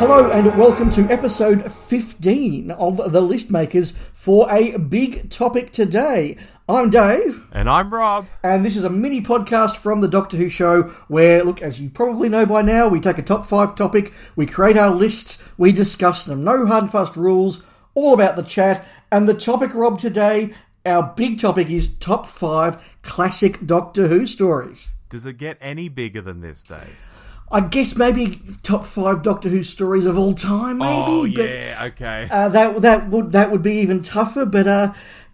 Hello 0.00 0.30
and 0.30 0.56
welcome 0.56 0.88
to 0.90 1.02
episode 1.12 1.70
15 1.70 2.70
of 2.70 3.12
The 3.12 3.20
List 3.20 3.50
Makers 3.50 3.90
for 3.92 4.50
a 4.50 4.78
big 4.78 5.28
topic 5.30 5.70
today. 5.72 6.38
I'm 6.68 6.88
Dave, 6.88 7.46
And 7.52 7.68
I'm 7.68 7.92
Rob. 7.92 8.26
and 8.42 8.64
this 8.64 8.76
is 8.76 8.84
a 8.84 8.88
mini 8.90 9.20
podcast 9.20 9.76
from 9.76 10.00
The 10.00 10.08
Doctor 10.08 10.38
Who 10.38 10.48
Show 10.48 10.84
where, 11.08 11.44
look, 11.44 11.60
as 11.60 11.80
you 11.80 11.90
probably 11.90 12.28
know 12.30 12.46
by 12.46 12.62
now, 12.62 12.88
we 12.88 12.98
take 12.98 13.18
a 13.18 13.22
top 13.22 13.44
five 13.46 13.74
topic, 13.74 14.12
we 14.36 14.46
create 14.46 14.76
our 14.78 14.90
lists, 14.90 15.52
we 15.58 15.70
discuss 15.70 16.24
them. 16.24 16.44
No 16.44 16.64
hard 16.66 16.84
and 16.84 16.92
fast 16.92 17.16
rules, 17.16 17.64
all 17.94 18.14
about 18.14 18.36
the 18.36 18.42
chat. 18.42 18.86
And 19.12 19.28
the 19.28 19.34
topic, 19.34 19.74
Rob, 19.74 19.98
today, 19.98 20.54
our 20.86 21.12
big 21.14 21.38
topic 21.38 21.68
is 21.68 21.94
top 21.98 22.26
five 22.26 22.98
classic 23.02 23.66
Doctor 23.66 24.08
Who 24.08 24.26
stories. 24.26 24.88
Does 25.10 25.26
it 25.26 25.36
get 25.36 25.58
any 25.60 25.88
bigger 25.90 26.20
than 26.22 26.40
this, 26.40 26.62
Dave? 26.62 27.06
I 27.52 27.60
guess 27.60 27.96
maybe 27.96 28.40
top 28.62 28.84
five 28.84 29.22
Doctor 29.22 29.48
Who 29.48 29.62
stories 29.62 30.06
of 30.06 30.16
all 30.16 30.34
time, 30.34 30.78
maybe. 30.78 30.90
oh, 31.06 31.26
but 31.34 31.48
yeah, 31.50 31.82
okay. 31.86 32.28
uh, 32.30 32.48
that 32.50 32.80
that 32.82 33.08
would 33.10 33.32
that 33.32 33.50
would 33.50 33.62
be 33.62 33.74
even 33.74 34.02
tougher. 34.02 34.46
But 34.46 34.66
uh, 34.68 34.92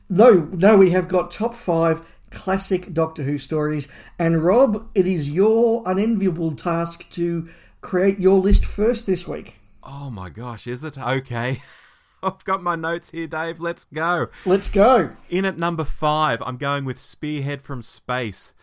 no, 0.09 0.49
no, 0.53 0.79
we 0.79 0.91
have 0.91 1.09
got 1.09 1.31
top 1.31 1.55
five 1.55 2.17
classic 2.31 2.93
Doctor 2.95 3.23
Who 3.23 3.37
stories. 3.39 3.89
And 4.19 4.43
Rob, 4.43 4.89
it 4.95 5.07
is 5.07 5.31
your 5.31 5.83
unenviable 5.87 6.53
task 6.53 7.09
to 7.11 7.49
create 7.83 8.19
your 8.19 8.41
list 8.41 8.65
first 8.65 9.07
this 9.07 9.29
week. 9.29 9.61
oh 9.83 10.11
my 10.11 10.31
gosh, 10.31 10.67
is 10.67 10.85
it? 10.85 10.99
Okay. 10.99 11.61
I've 12.23 12.45
got 12.45 12.63
my 12.63 12.77
notes 12.77 13.11
here, 13.11 13.27
Dave. 13.27 13.61
Let's 13.61 13.85
go. 13.85 14.29
Let's 14.45 14.69
go. 14.69 15.11
In 15.31 15.45
at 15.45 15.59
number 15.59 15.85
five, 15.85 16.43
I'm 16.45 16.57
going 16.57 16.85
with 16.85 16.99
Spearhead 16.99 17.63
from 17.63 17.83
Space. 17.83 18.55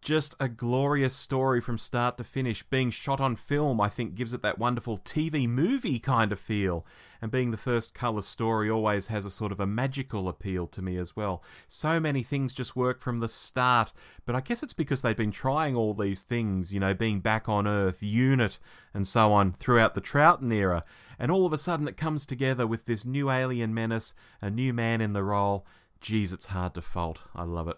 Just 0.00 0.36
a 0.38 0.48
glorious 0.48 1.14
story 1.14 1.60
from 1.60 1.76
start 1.76 2.16
to 2.18 2.24
finish. 2.24 2.62
Being 2.62 2.90
shot 2.90 3.20
on 3.20 3.34
film, 3.34 3.80
I 3.80 3.88
think, 3.88 4.14
gives 4.14 4.32
it 4.32 4.42
that 4.42 4.58
wonderful 4.58 4.98
TV 4.98 5.48
movie 5.48 5.98
kind 5.98 6.30
of 6.30 6.38
feel. 6.38 6.86
And 7.20 7.32
being 7.32 7.50
the 7.50 7.56
first 7.56 7.94
colour 7.94 8.22
story 8.22 8.70
always 8.70 9.08
has 9.08 9.24
a 9.26 9.30
sort 9.30 9.50
of 9.50 9.58
a 9.58 9.66
magical 9.66 10.28
appeal 10.28 10.68
to 10.68 10.80
me 10.80 10.96
as 10.96 11.16
well. 11.16 11.42
So 11.66 11.98
many 11.98 12.22
things 12.22 12.54
just 12.54 12.76
work 12.76 13.00
from 13.00 13.18
the 13.18 13.28
start, 13.28 13.92
but 14.24 14.36
I 14.36 14.40
guess 14.40 14.62
it's 14.62 14.72
because 14.72 15.02
they've 15.02 15.16
been 15.16 15.32
trying 15.32 15.74
all 15.74 15.94
these 15.94 16.22
things, 16.22 16.72
you 16.72 16.78
know, 16.78 16.94
being 16.94 17.18
back 17.18 17.48
on 17.48 17.66
Earth, 17.66 18.00
unit, 18.00 18.58
and 18.94 19.06
so 19.06 19.32
on, 19.32 19.52
throughout 19.52 19.94
the 19.94 20.00
Troughton 20.00 20.52
era. 20.52 20.84
And 21.18 21.32
all 21.32 21.44
of 21.44 21.52
a 21.52 21.58
sudden 21.58 21.88
it 21.88 21.96
comes 21.96 22.24
together 22.24 22.68
with 22.68 22.86
this 22.86 23.04
new 23.04 23.30
alien 23.30 23.74
menace, 23.74 24.14
a 24.40 24.48
new 24.48 24.72
man 24.72 25.00
in 25.00 25.12
the 25.12 25.24
role. 25.24 25.66
Geez, 26.00 26.32
it's 26.32 26.46
hard 26.46 26.74
to 26.74 26.82
fault. 26.82 27.22
I 27.34 27.42
love 27.42 27.66
it. 27.66 27.76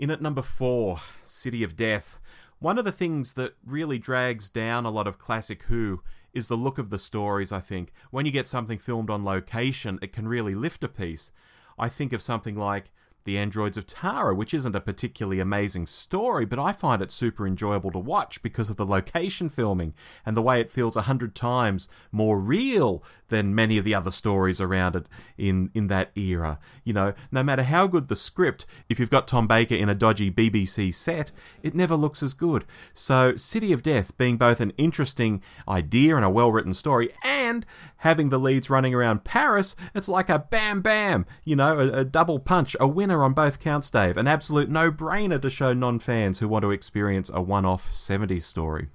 In 0.00 0.10
at 0.10 0.22
number 0.22 0.40
four, 0.40 0.96
City 1.20 1.62
of 1.62 1.76
Death. 1.76 2.20
One 2.58 2.78
of 2.78 2.86
the 2.86 2.90
things 2.90 3.34
that 3.34 3.56
really 3.66 3.98
drags 3.98 4.48
down 4.48 4.86
a 4.86 4.90
lot 4.90 5.06
of 5.06 5.18
classic 5.18 5.64
Who 5.64 6.02
is 6.32 6.48
the 6.48 6.56
look 6.56 6.78
of 6.78 6.88
the 6.88 6.98
stories, 6.98 7.52
I 7.52 7.60
think. 7.60 7.92
When 8.10 8.24
you 8.24 8.32
get 8.32 8.48
something 8.48 8.78
filmed 8.78 9.10
on 9.10 9.26
location, 9.26 9.98
it 10.00 10.10
can 10.10 10.26
really 10.26 10.54
lift 10.54 10.82
a 10.82 10.88
piece. 10.88 11.32
I 11.78 11.90
think 11.90 12.14
of 12.14 12.22
something 12.22 12.56
like 12.56 12.92
The 13.24 13.38
Androids 13.38 13.76
of 13.76 13.86
Tara, 13.86 14.34
which 14.34 14.54
isn't 14.54 14.74
a 14.74 14.80
particularly 14.80 15.40
amazing 15.40 15.86
story, 15.86 16.44
but 16.44 16.58
I 16.58 16.72
find 16.72 17.02
it 17.02 17.10
super 17.10 17.46
enjoyable 17.46 17.90
to 17.92 17.98
watch 17.98 18.42
because 18.42 18.70
of 18.70 18.76
the 18.76 18.86
location 18.86 19.48
filming 19.48 19.94
and 20.24 20.36
the 20.36 20.42
way 20.42 20.60
it 20.60 20.70
feels 20.70 20.96
a 20.96 21.02
hundred 21.02 21.34
times 21.34 21.88
more 22.10 22.38
real 22.38 23.04
than 23.28 23.54
many 23.54 23.78
of 23.78 23.84
the 23.84 23.94
other 23.94 24.10
stories 24.10 24.60
around 24.60 24.96
it 24.96 25.06
in, 25.36 25.70
in 25.74 25.86
that 25.88 26.10
era. 26.16 26.58
You 26.84 26.92
know, 26.92 27.14
no 27.30 27.42
matter 27.42 27.62
how 27.62 27.86
good 27.86 28.08
the 28.08 28.16
script, 28.16 28.66
if 28.88 28.98
you've 28.98 29.10
got 29.10 29.28
Tom 29.28 29.46
Baker 29.46 29.74
in 29.74 29.88
a 29.88 29.94
dodgy 29.94 30.30
BBC 30.30 30.92
set, 30.92 31.32
it 31.62 31.74
never 31.74 31.94
looks 31.94 32.22
as 32.22 32.34
good. 32.34 32.64
So, 32.92 33.36
City 33.36 33.72
of 33.72 33.82
Death 33.82 34.16
being 34.18 34.36
both 34.36 34.60
an 34.60 34.72
interesting 34.76 35.42
idea 35.68 36.16
and 36.16 36.24
a 36.24 36.30
well 36.30 36.52
written 36.52 36.74
story, 36.74 37.10
and 37.24 37.64
having 37.98 38.30
the 38.30 38.38
leads 38.38 38.70
running 38.70 38.94
around 38.94 39.24
Paris, 39.24 39.76
it's 39.94 40.08
like 40.08 40.28
a 40.28 40.38
bam 40.38 40.80
bam, 40.80 41.26
you 41.44 41.56
know, 41.56 41.78
a, 41.78 42.00
a 42.00 42.04
double 42.04 42.38
punch, 42.38 42.76
a 42.80 42.88
winner 42.88 43.09
on 43.18 43.32
both 43.32 43.58
counts, 43.58 43.90
Dave. 43.90 44.16
An 44.16 44.26
absolute 44.26 44.68
no 44.68 44.90
brainer 44.90 45.40
to 45.40 45.50
show 45.50 45.72
non 45.72 45.98
fans 45.98 46.38
who 46.38 46.48
want 46.48 46.62
to 46.62 46.70
experience 46.70 47.30
a 47.32 47.42
one 47.42 47.64
off 47.64 47.90
70s 47.90 48.42
story. 48.42 48.88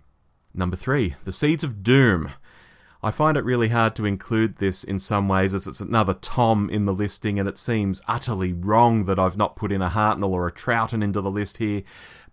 Number 0.53 0.75
three, 0.75 1.15
The 1.23 1.31
Seeds 1.31 1.63
of 1.63 1.83
Doom. 1.83 2.31
I 3.03 3.11
find 3.11 3.37
it 3.37 3.43
really 3.43 3.67
hard 3.69 3.95
to 3.97 4.05
include 4.05 4.57
this 4.57 4.83
in 4.83 4.97
some 4.97 5.27
ways 5.27 5.53
as 5.53 5.67
it's 5.67 5.81
another 5.81 6.13
Tom 6.13 6.69
in 6.69 6.85
the 6.85 6.93
listing, 6.93 7.37
and 7.37 7.47
it 7.47 7.57
seems 7.57 8.01
utterly 8.07 8.53
wrong 8.53 9.05
that 9.05 9.19
I've 9.19 9.37
not 9.37 9.55
put 9.55 9.71
in 9.71 9.81
a 9.81 9.89
Hartnell 9.89 10.31
or 10.31 10.47
a 10.47 10.51
Troughton 10.51 11.03
into 11.03 11.21
the 11.21 11.29
list 11.29 11.57
here. 11.57 11.83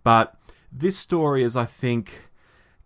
But 0.03 0.34
this 0.72 0.97
story 0.97 1.43
is, 1.43 1.56
I 1.56 1.64
think, 1.64 2.31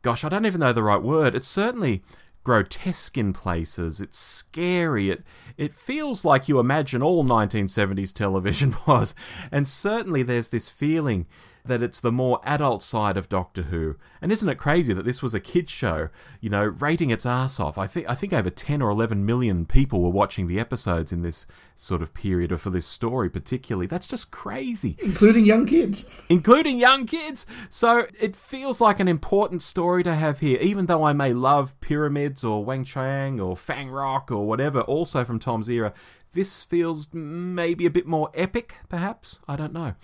gosh, 0.03 0.25
I 0.25 0.29
don't 0.29 0.47
even 0.47 0.61
know 0.61 0.73
the 0.73 0.83
right 0.83 1.03
word. 1.03 1.35
It's 1.35 1.47
certainly 1.47 2.03
grotesque 2.47 3.19
in 3.19 3.33
places. 3.33 4.01
It's 4.01 4.17
scary. 4.17 5.11
It 5.11 5.25
it 5.57 5.73
feels 5.75 6.25
like 6.25 6.47
you 6.49 6.61
imagine 6.61 7.03
all 7.03 7.25
1970s 7.25 8.13
television 8.13 8.77
was. 8.87 9.17
And 9.51 9.67
certainly 9.67 10.23
there's 10.23 10.51
this 10.51 10.69
feeling 10.69 11.27
that 11.69 11.83
it's 11.83 12.01
the 12.01 12.13
more 12.13 12.41
adult 12.45 12.83
side 12.83 13.17
of 13.17 13.29
Doctor 13.29 13.63
Who. 13.63 13.97
And 14.21 14.33
isn't 14.33 14.49
it 14.49 14.57
crazy 14.59 14.93
that 14.93 15.05
this 15.05 15.23
was 15.23 15.35
a 15.35 15.41
kids 15.41 15.71
show, 15.71 16.09
you 16.41 16.51
know, 16.51 16.65
rating 16.65 17.11
its 17.11 17.27
ass 17.27 17.61
off. 17.61 17.79
I 17.79 17.87
think 17.87 18.09
I 18.09 18.15
think 18.15 18.33
over 18.33 18.51
10 18.51 18.83
or 18.83 18.91
11 18.91 19.25
million 19.25 19.67
people 19.67 20.01
were 20.03 20.11
watching 20.11 20.47
the 20.47 20.59
episodes 20.59 21.13
in 21.13 21.23
this 21.23 21.47
sort 21.75 22.03
of 22.03 22.15
period 22.15 22.53
or 22.53 22.57
for 22.57 22.71
this 22.71 22.87
story 22.87 23.29
particularly. 23.29 23.87
That's 23.87 24.09
just 24.09 24.31
crazy 24.31 24.97
Including 25.03 25.45
young 25.45 25.67
kids. 25.67 26.23
including 26.29 26.79
young 26.79 27.07
kids. 27.07 27.47
So 27.69 28.07
it 28.19 28.35
feels 28.35 28.81
like 28.81 29.01
an 29.01 29.09
important 29.09 29.63
story 29.63 30.03
to 30.05 30.15
have 30.15 30.41
here, 30.41 30.59
even 30.61 30.87
though 30.87 31.05
I 31.05 31.13
may 31.13 31.33
love 31.33 31.79
Pyramids 31.81 32.43
or 32.43 32.65
Weng 32.65 32.87
Chiang 32.87 33.41
or 33.41 33.57
Fang 33.57 33.91
Rock 33.91 34.31
or 34.31 34.47
whatever, 34.47 34.81
also 34.83 35.25
from 35.25 35.39
Tom's 35.39 35.69
era. 35.69 35.93
This 36.33 36.63
feels 36.63 37.15
maybe 37.15 37.87
a 37.87 37.91
bit 37.91 38.07
more 38.07 38.31
epic, 38.35 38.79
perhaps. 38.91 39.39
I 39.49 39.57
don't 39.57 39.73
know. 39.73 39.95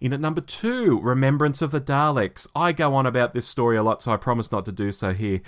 In 0.00 0.14
at 0.14 0.20
number 0.20 0.40
two, 0.40 0.98
Remembrance 1.02 1.60
of 1.60 1.72
the 1.72 1.80
Daleks. 1.80 2.48
I 2.56 2.72
go 2.72 2.94
on 2.94 3.04
about 3.04 3.34
this 3.34 3.46
story 3.46 3.76
a 3.76 3.82
lot, 3.82 4.00
so 4.00 4.12
I 4.12 4.16
promise 4.16 4.50
not 4.50 4.64
to 4.64 4.72
do 4.72 4.92
so 4.92 5.12
here. 5.12 5.42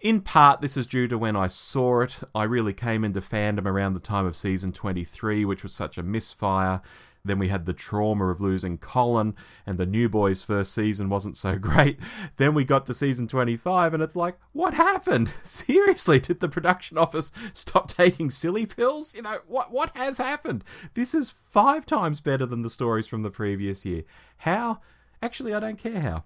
In 0.00 0.20
part, 0.20 0.60
this 0.60 0.76
is 0.76 0.86
due 0.86 1.08
to 1.08 1.18
when 1.18 1.34
I 1.34 1.48
saw 1.48 2.02
it. 2.02 2.18
I 2.32 2.44
really 2.44 2.72
came 2.72 3.02
into 3.02 3.20
fandom 3.20 3.66
around 3.66 3.94
the 3.94 4.00
time 4.00 4.24
of 4.24 4.36
season 4.36 4.70
23, 4.70 5.44
which 5.44 5.64
was 5.64 5.72
such 5.72 5.98
a 5.98 6.04
misfire. 6.04 6.82
Then 7.26 7.38
we 7.38 7.48
had 7.48 7.66
the 7.66 7.72
trauma 7.72 8.28
of 8.28 8.40
losing 8.40 8.78
Colin, 8.78 9.34
and 9.66 9.78
the 9.78 9.86
New 9.86 10.08
Boys' 10.08 10.42
first 10.42 10.72
season 10.72 11.08
wasn't 11.08 11.36
so 11.36 11.58
great. 11.58 11.98
Then 12.36 12.54
we 12.54 12.64
got 12.64 12.86
to 12.86 12.94
season 12.94 13.26
25, 13.26 13.94
and 13.94 14.02
it's 14.02 14.16
like, 14.16 14.36
what 14.52 14.74
happened? 14.74 15.28
Seriously, 15.42 16.20
did 16.20 16.40
the 16.40 16.48
production 16.48 16.98
office 16.98 17.32
stop 17.52 17.88
taking 17.88 18.30
silly 18.30 18.66
pills? 18.66 19.14
You 19.14 19.22
know, 19.22 19.38
what, 19.46 19.72
what 19.72 19.96
has 19.96 20.18
happened? 20.18 20.64
This 20.94 21.14
is 21.14 21.30
five 21.30 21.86
times 21.86 22.20
better 22.20 22.46
than 22.46 22.62
the 22.62 22.70
stories 22.70 23.06
from 23.06 23.22
the 23.22 23.30
previous 23.30 23.84
year. 23.84 24.02
How? 24.38 24.80
Actually, 25.22 25.54
I 25.54 25.60
don't 25.60 25.78
care 25.78 26.00
how. 26.00 26.24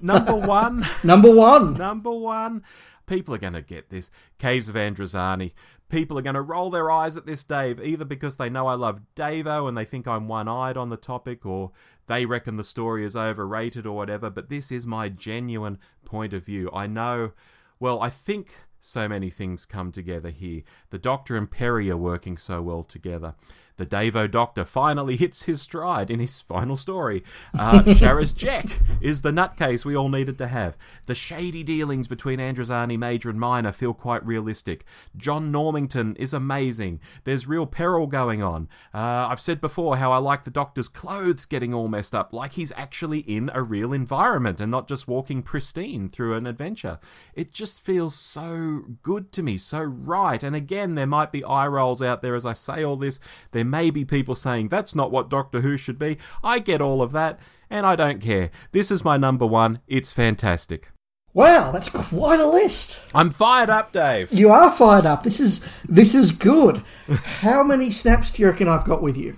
Number 0.00 0.34
one. 0.46 0.84
Number 1.02 1.34
one. 1.34 1.74
Number 1.74 2.12
one, 2.12 2.62
people 3.08 3.34
are 3.34 3.38
going 3.38 3.54
to 3.54 3.62
get 3.62 3.90
this. 3.90 4.10
Caves 4.38 4.68
of 4.68 4.74
Androzani. 4.76 5.52
People 5.88 6.18
are 6.18 6.22
going 6.22 6.34
to 6.34 6.42
roll 6.42 6.70
their 6.70 6.90
eyes 6.90 7.16
at 7.16 7.26
this, 7.26 7.42
Dave, 7.42 7.82
either 7.82 8.04
because 8.04 8.36
they 8.36 8.50
know 8.50 8.66
I 8.66 8.74
love 8.74 9.00
Davo 9.16 9.66
and 9.66 9.76
they 9.76 9.86
think 9.86 10.06
I'm 10.06 10.28
one 10.28 10.46
eyed 10.48 10.76
on 10.76 10.90
the 10.90 10.96
topic, 10.98 11.46
or 11.46 11.72
they 12.06 12.26
reckon 12.26 12.56
the 12.56 12.64
story 12.64 13.04
is 13.04 13.16
overrated 13.16 13.86
or 13.86 13.96
whatever, 13.96 14.30
but 14.30 14.50
this 14.50 14.70
is 14.70 14.86
my 14.86 15.08
genuine 15.08 15.78
point 16.04 16.32
of 16.34 16.44
view. 16.44 16.70
I 16.72 16.86
know, 16.86 17.32
well, 17.80 18.00
I 18.00 18.10
think 18.10 18.54
so 18.78 19.08
many 19.08 19.30
things 19.30 19.64
come 19.64 19.90
together 19.90 20.30
here. 20.30 20.62
The 20.90 20.98
Doctor 20.98 21.36
and 21.36 21.50
Peri 21.50 21.90
are 21.90 21.96
working 21.96 22.36
so 22.36 22.60
well 22.62 22.82
together. 22.82 23.34
The 23.78 23.86
Davo 23.86 24.30
Doctor 24.30 24.64
finally 24.64 25.16
hits 25.16 25.44
his 25.44 25.62
stride 25.62 26.10
in 26.10 26.18
his 26.18 26.40
final 26.40 26.76
story. 26.76 27.22
Uh, 27.58 27.82
Sharaz 27.86 28.34
Jek 28.34 28.82
is 29.00 29.22
the 29.22 29.30
nutcase 29.30 29.84
we 29.84 29.96
all 29.96 30.08
needed 30.08 30.36
to 30.38 30.48
have. 30.48 30.76
The 31.06 31.14
shady 31.14 31.62
dealings 31.62 32.08
between 32.08 32.40
Androzani 32.40 32.98
Major 32.98 33.30
and 33.30 33.38
Minor 33.38 33.72
feel 33.72 33.94
quite 33.94 34.26
realistic. 34.26 34.84
John 35.16 35.52
Normington 35.52 36.16
is 36.18 36.34
amazing. 36.34 37.00
There's 37.22 37.46
real 37.46 37.66
peril 37.66 38.08
going 38.08 38.42
on. 38.42 38.68
Uh, 38.92 39.28
I've 39.30 39.40
said 39.40 39.60
before 39.60 39.96
how 39.96 40.10
I 40.10 40.18
like 40.18 40.42
the 40.42 40.50
Doctor's 40.50 40.88
clothes 40.88 41.46
getting 41.46 41.72
all 41.72 41.86
messed 41.86 42.14
up, 42.14 42.32
like 42.32 42.54
he's 42.54 42.72
actually 42.72 43.20
in 43.20 43.48
a 43.54 43.62
real 43.62 43.92
environment 43.92 44.60
and 44.60 44.72
not 44.72 44.88
just 44.88 45.06
walking 45.06 45.40
pristine 45.42 46.08
through 46.08 46.34
an 46.34 46.46
adventure. 46.46 46.98
It 47.34 47.52
just 47.52 47.80
feels 47.80 48.16
so 48.16 48.82
good 49.02 49.30
to 49.32 49.42
me, 49.44 49.56
so 49.56 49.80
right. 49.82 50.42
And 50.42 50.56
again, 50.56 50.96
there 50.96 51.06
might 51.06 51.30
be 51.30 51.44
eye 51.44 51.68
rolls 51.68 52.02
out 52.02 52.22
there 52.22 52.34
as 52.34 52.44
I 52.44 52.54
say 52.54 52.82
all 52.82 52.96
this. 52.96 53.20
There 53.52 53.64
may 53.70 53.90
be 53.90 54.04
people 54.04 54.34
saying 54.34 54.68
that's 54.68 54.94
not 54.94 55.10
what 55.10 55.30
Doctor 55.30 55.60
Who 55.60 55.76
should 55.76 55.98
be. 55.98 56.18
I 56.42 56.58
get 56.58 56.80
all 56.80 57.02
of 57.02 57.12
that, 57.12 57.38
and 57.70 57.86
I 57.86 57.96
don't 57.96 58.20
care. 58.20 58.50
This 58.72 58.90
is 58.90 59.04
my 59.04 59.16
number 59.16 59.46
one. 59.46 59.80
It's 59.86 60.12
fantastic. 60.12 60.90
Wow, 61.34 61.70
that's 61.70 61.88
quite 61.88 62.40
a 62.40 62.48
list. 62.48 63.10
I'm 63.14 63.30
fired 63.30 63.70
up, 63.70 63.92
Dave. 63.92 64.32
You 64.32 64.50
are 64.50 64.72
fired 64.72 65.06
up. 65.06 65.22
This 65.22 65.40
is 65.40 65.82
this 65.82 66.14
is 66.14 66.32
good. 66.32 66.82
How 67.40 67.62
many 67.62 67.90
snaps 67.90 68.30
do 68.30 68.42
you 68.42 68.48
reckon 68.48 68.68
I've 68.68 68.86
got 68.86 69.02
with 69.02 69.16
you? 69.16 69.36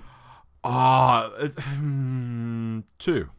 Ah, 0.62 1.30
uh, 1.38 1.48
hmm, 1.58 2.80
two. 2.98 3.30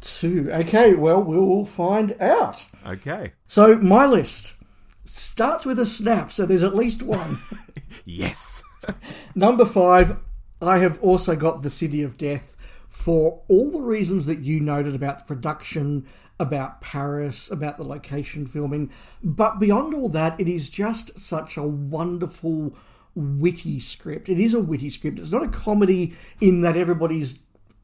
Two. 0.00 0.50
Okay, 0.52 0.94
well, 0.94 1.22
we'll 1.22 1.64
find 1.64 2.16
out. 2.20 2.66
Okay. 2.86 3.32
So, 3.46 3.76
my 3.76 4.04
list 4.04 4.56
starts 5.04 5.64
with 5.64 5.78
a 5.78 5.86
snap, 5.86 6.32
so 6.32 6.44
there's 6.44 6.64
at 6.64 6.74
least 6.74 7.02
one. 7.02 7.38
yes. 8.04 8.62
Number 9.34 9.64
five, 9.64 10.18
I 10.60 10.78
have 10.78 11.02
also 11.02 11.36
got 11.36 11.62
The 11.62 11.70
City 11.70 12.02
of 12.02 12.16
Death 12.16 12.84
for 12.88 13.42
all 13.48 13.72
the 13.72 13.80
reasons 13.80 14.26
that 14.26 14.40
you 14.40 14.60
noted 14.60 14.94
about 14.94 15.18
the 15.18 15.24
production, 15.24 16.06
about 16.38 16.80
Paris, 16.80 17.50
about 17.50 17.78
the 17.78 17.84
location 17.84 18.46
filming. 18.46 18.90
But 19.24 19.58
beyond 19.58 19.94
all 19.94 20.08
that, 20.10 20.40
it 20.40 20.48
is 20.48 20.68
just 20.68 21.18
such 21.18 21.56
a 21.56 21.62
wonderful, 21.62 22.76
witty 23.14 23.78
script. 23.78 24.28
It 24.28 24.38
is 24.38 24.54
a 24.54 24.60
witty 24.60 24.88
script. 24.88 25.18
It's 25.18 25.32
not 25.32 25.42
a 25.42 25.48
comedy 25.48 26.14
in 26.40 26.60
that 26.62 26.76
everybody's 26.76 27.42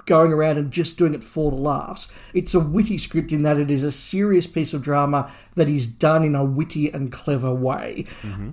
going 0.09 0.33
around 0.33 0.57
and 0.57 0.71
just 0.71 0.99
doing 0.99 1.15
it 1.15 1.23
for 1.23 1.51
the 1.51 1.57
laughs. 1.57 2.31
It's 2.35 2.55
a 2.55 2.61
witty 2.61 2.99
script 2.99 3.31
in 3.33 3.43
that 3.43 3.59
it 3.59 3.71
is 3.71 3.85
a 3.85 3.93
serious 3.93 4.47
piece 4.47 4.73
of 4.73 4.83
drama 4.83 5.31
that 5.55 5.69
is 5.69 5.87
done 5.87 6.25
in 6.25 6.35
a 6.35 6.45
witty 6.45 6.91
and 6.91 7.13
clever 7.13 7.55
way. 7.55 8.05
Mm-hmm. 8.23 8.51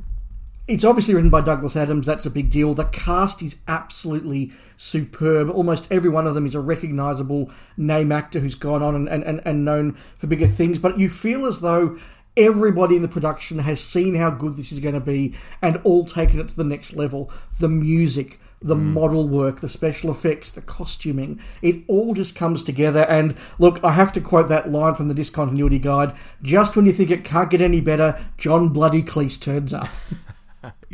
It's 0.67 0.83
obviously 0.83 1.13
written 1.13 1.29
by 1.29 1.41
Douglas 1.41 1.75
Adams, 1.75 2.07
that's 2.07 2.25
a 2.25 2.31
big 2.31 2.49
deal. 2.49 2.73
The 2.73 2.85
cast 2.85 3.43
is 3.43 3.57
absolutely 3.67 4.51
superb. 4.77 5.47
Almost 5.51 5.91
every 5.91 6.09
one 6.09 6.25
of 6.25 6.33
them 6.33 6.47
is 6.47 6.55
a 6.55 6.59
recognisable 6.59 7.51
name 7.77 8.11
actor 8.11 8.39
who's 8.39 8.55
gone 8.55 8.81
on 8.81 9.07
and, 9.07 9.23
and, 9.23 9.41
and 9.45 9.63
known 9.63 9.91
for 9.91 10.25
bigger 10.25 10.47
things, 10.47 10.79
but 10.79 10.97
you 10.97 11.07
feel 11.07 11.45
as 11.45 11.61
though 11.61 11.99
everybody 12.35 12.95
in 12.95 13.03
the 13.03 13.07
production 13.07 13.59
has 13.59 13.79
seen 13.79 14.15
how 14.15 14.31
good 14.31 14.55
this 14.55 14.71
is 14.71 14.79
going 14.79 14.95
to 14.95 14.99
be 14.99 15.35
and 15.61 15.79
all 15.83 16.03
taken 16.03 16.39
it 16.39 16.47
to 16.47 16.55
the 16.55 16.63
next 16.63 16.95
level. 16.95 17.31
The 17.59 17.69
music, 17.69 18.39
the 18.59 18.75
mm. 18.75 18.93
model 18.93 19.27
work, 19.27 19.61
the 19.61 19.69
special 19.69 20.09
effects, 20.09 20.49
the 20.49 20.61
costuming, 20.61 21.39
it 21.61 21.83
all 21.87 22.15
just 22.15 22.35
comes 22.35 22.63
together. 22.63 23.05
And 23.07 23.35
look, 23.59 23.83
I 23.83 23.91
have 23.91 24.11
to 24.13 24.21
quote 24.21 24.49
that 24.49 24.71
line 24.71 24.95
from 24.95 25.09
the 25.09 25.13
Discontinuity 25.13 25.77
Guide 25.77 26.13
just 26.41 26.75
when 26.75 26.87
you 26.87 26.91
think 26.91 27.11
it 27.11 27.23
can't 27.23 27.51
get 27.51 27.61
any 27.61 27.81
better, 27.81 28.19
John 28.37 28.69
Bloody 28.69 29.03
Cleese 29.03 29.39
turns 29.39 29.71
up. 29.71 29.89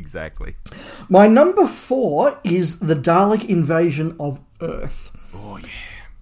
exactly. 0.02 0.56
My 1.10 1.28
number 1.28 1.68
four 1.68 2.40
is 2.44 2.80
the 2.80 2.96
Dalek 2.96 3.48
invasion 3.48 4.16
of 4.20 4.40
Earth. 4.60 5.16
Oh, 5.36 5.60
yeah. 5.62 5.68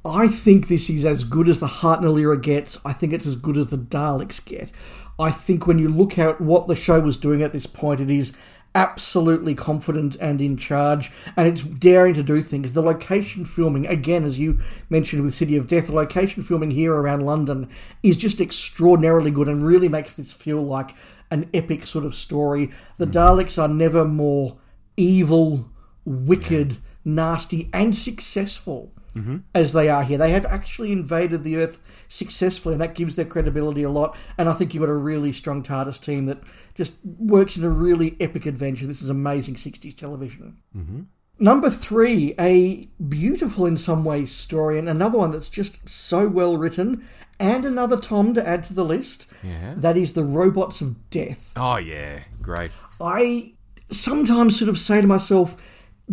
I 0.06 0.28
think 0.28 0.68
this 0.68 0.90
is 0.90 1.06
as 1.06 1.24
good 1.24 1.48
as 1.48 1.62
the 1.62 1.66
Hartnell 1.66 2.20
era 2.20 2.40
gets. 2.40 2.78
I 2.86 2.92
think 2.92 3.14
it's 3.14 3.26
as 3.26 3.38
good 3.38 3.58
as 3.58 3.70
the 3.70 3.78
Daleks 3.78 4.44
get. 4.44 4.72
I 5.18 5.31
think 5.31 5.66
when 5.66 5.80
you 5.80 5.90
look 5.90 6.20
at 6.20 6.42
what 6.42 6.68
the 6.68 6.76
show 6.76 7.00
was 7.00 7.18
doing 7.18 7.42
at 7.42 7.54
this 7.54 7.66
point, 7.66 8.02
it 8.02 8.10
is 8.10 8.38
absolutely 8.76 9.56
confident 9.56 10.16
and 10.18 10.40
in 10.40 10.56
charge, 10.56 11.12
and 11.36 11.48
it's 11.48 11.64
daring 11.64 12.14
to 12.14 12.24
do 12.24 12.42
things. 12.42 12.74
The 12.74 12.82
location 12.82 13.44
filming, 13.46 13.88
again, 13.88 14.24
as 14.24 14.40
you 14.40 14.60
mentioned 14.90 15.24
with 15.24 15.34
City 15.34 15.58
of 15.58 15.68
Death, 15.68 15.88
the 15.88 15.96
location 15.96 16.44
filming 16.44 16.72
here 16.72 16.94
around 16.94 17.22
London 17.22 17.68
is 18.04 18.18
just 18.18 18.40
extraordinarily 18.40 19.32
good 19.32 19.48
and 19.48 19.66
really 19.66 19.90
makes 19.90 20.14
this 20.14 20.34
feel 20.34 20.62
like 20.62 20.92
an 21.31 21.50
epic 21.54 21.86
sort 21.86 22.06
of 22.06 22.16
story. 22.16 22.70
The 22.98 23.06
mm. 23.06 23.12
Daleks 23.12 23.62
are 23.62 23.68
never 23.68 24.06
more 24.06 24.60
evil, 24.98 25.70
wicked, 26.06 26.78
nasty, 27.06 27.70
and 27.74 27.96
successful. 27.96 28.94
Mm-hmm. 29.16 29.38
As 29.56 29.74
they 29.74 29.90
are 29.90 30.04
here, 30.04 30.20
they 30.20 30.31
have 30.31 30.46
actually 30.46 30.92
invaded 30.92 31.44
the 31.44 31.58
Earth 31.58 32.06
successfully, 32.08 32.76
and 32.76 32.81
that 32.81 32.94
gives 32.94 33.16
their 33.16 33.26
credibility 33.26 33.81
a 33.81 33.90
lot. 33.90 34.16
And 34.38 34.48
I 34.48 34.54
think 34.54 34.74
you've 34.74 34.84
got 34.84 34.90
a 34.90 34.96
really 34.96 35.31
strong 35.31 35.64
TARDIS 35.64 36.04
team 36.04 36.28
that 36.28 36.40
just 36.76 37.00
works 37.04 37.58
in 37.58 37.64
a 37.64 37.70
really 37.70 38.16
epic 38.20 38.46
adventure. 38.46 38.86
This 38.86 39.02
is 39.02 39.10
amazing 39.10 39.56
60s 39.56 39.98
television. 39.98 40.58
Mm-hmm. 40.78 41.02
Number 41.40 41.70
three, 41.70 42.36
a 42.38 42.86
beautiful 43.08 43.66
in 43.66 43.78
some 43.78 44.04
ways 44.04 44.32
story, 44.32 44.78
and 44.78 44.90
another 44.90 45.18
one 45.18 45.32
that's 45.32 45.50
just 45.50 45.90
so 45.90 46.28
well 46.28 46.58
written 46.58 47.08
and 47.39 47.65
another 47.65 47.97
Tom 47.97 48.33
to 48.33 48.47
add 48.47 48.63
to 48.63 48.74
the 48.74 48.86
list. 48.86 49.31
Yeah. 49.44 49.74
That 49.77 49.97
is 49.97 50.13
the 50.13 50.24
Robots 50.24 50.81
of 50.81 51.09
Death. 51.09 51.53
Oh 51.56 51.77
yeah, 51.77 52.24
great. 52.41 52.71
I 53.01 53.53
sometimes 53.88 54.59
sort 54.59 54.69
of 54.69 54.77
say 54.77 55.01
to 55.01 55.07
myself, 55.07 55.62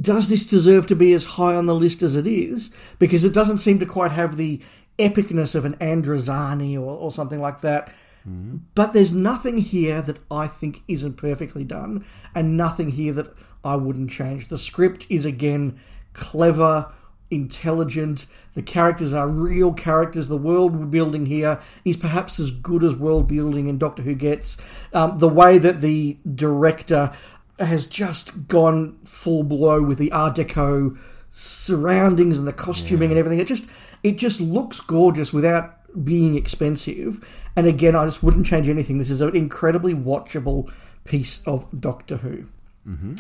does 0.01 0.29
this 0.29 0.47
deserve 0.47 0.87
to 0.87 0.97
be 0.97 1.13
as 1.13 1.25
high 1.25 1.55
on 1.55 1.67
the 1.67 1.75
list 1.75 2.03
as 2.03 2.15
it 2.17 2.27
is? 2.27 2.95
Because 2.99 3.25
it 3.25 3.35
doesn't 3.35 3.59
seem 3.59 3.79
to 3.79 3.87
quite 3.87 4.13
have 4.13 4.37
the 4.37 4.61
epicness 4.99 5.55
of 5.55 5.65
an 5.65 5.75
Androzani 5.75 6.77
or, 6.77 6.99
or 6.99 7.13
something 7.13 7.41
like 7.41 7.61
that. 7.61 7.89
Mm-hmm. 8.29 8.57
But 8.75 8.93
there's 8.93 9.15
nothing 9.15 9.59
here 9.59 10.03
that 10.03 10.19
I 10.31 10.47
think 10.47 10.83
isn't 10.89 11.17
perfectly 11.17 11.65
done, 11.65 12.05
and 12.35 12.57
nothing 12.57 12.91
here 12.91 13.13
that 13.15 13.33
I 13.65 13.77
wouldn't 13.77 14.11
change. 14.11 14.49
The 14.49 14.59
script 14.59 15.07
is 15.09 15.25
again 15.25 15.79
clever, 16.13 16.93
intelligent. 17.31 18.27
The 18.55 18.63
characters 18.63 19.13
are 19.13 19.29
real 19.29 19.73
characters. 19.73 20.29
The 20.29 20.37
world 20.37 20.91
building 20.91 21.27
here 21.27 21.61
is 21.85 21.97
perhaps 21.97 22.39
as 22.39 22.51
good 22.51 22.85
as 22.85 22.97
world 22.97 23.29
building 23.29 23.69
in 23.69 23.79
Doctor 23.79 24.03
Who 24.03 24.15
gets. 24.15 24.57
Um, 24.93 25.19
the 25.19 25.29
way 25.29 25.59
that 25.59 25.81
the 25.81 26.19
director 26.35 27.13
has 27.59 27.87
just 27.87 28.49
gone 28.49 28.99
full 29.05 29.43
blow 29.43 29.83
with 29.83 29.99
the 29.99 30.13
Art 30.13 30.37
Deco 30.37 30.99
surroundings 31.31 32.39
and 32.39 32.47
the 32.47 32.53
costuming 32.53 33.11
yeah. 33.11 33.17
and 33.17 33.19
everything. 33.19 33.41
It 33.41 33.47
just 33.47 33.69
it 34.03 34.19
just 34.19 34.41
looks 34.41 34.81
gorgeous 34.81 35.33
without 35.33 35.73
being 36.05 36.37
expensive. 36.37 37.49
And 37.57 37.67
again, 37.67 37.95
I 37.95 38.05
just 38.05 38.23
wouldn't 38.23 38.47
change 38.47 38.69
anything. 38.69 38.99
This 38.99 39.11
is 39.11 39.21
an 39.21 39.35
incredibly 39.35 39.95
watchable 39.95 40.73
piece 41.05 41.47
of 41.47 41.67
Doctor 41.79 42.19
Who. 42.19 42.45
Mm-hmm. 42.87 43.15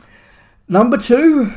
Number 0.69 0.97
two, 0.97 1.51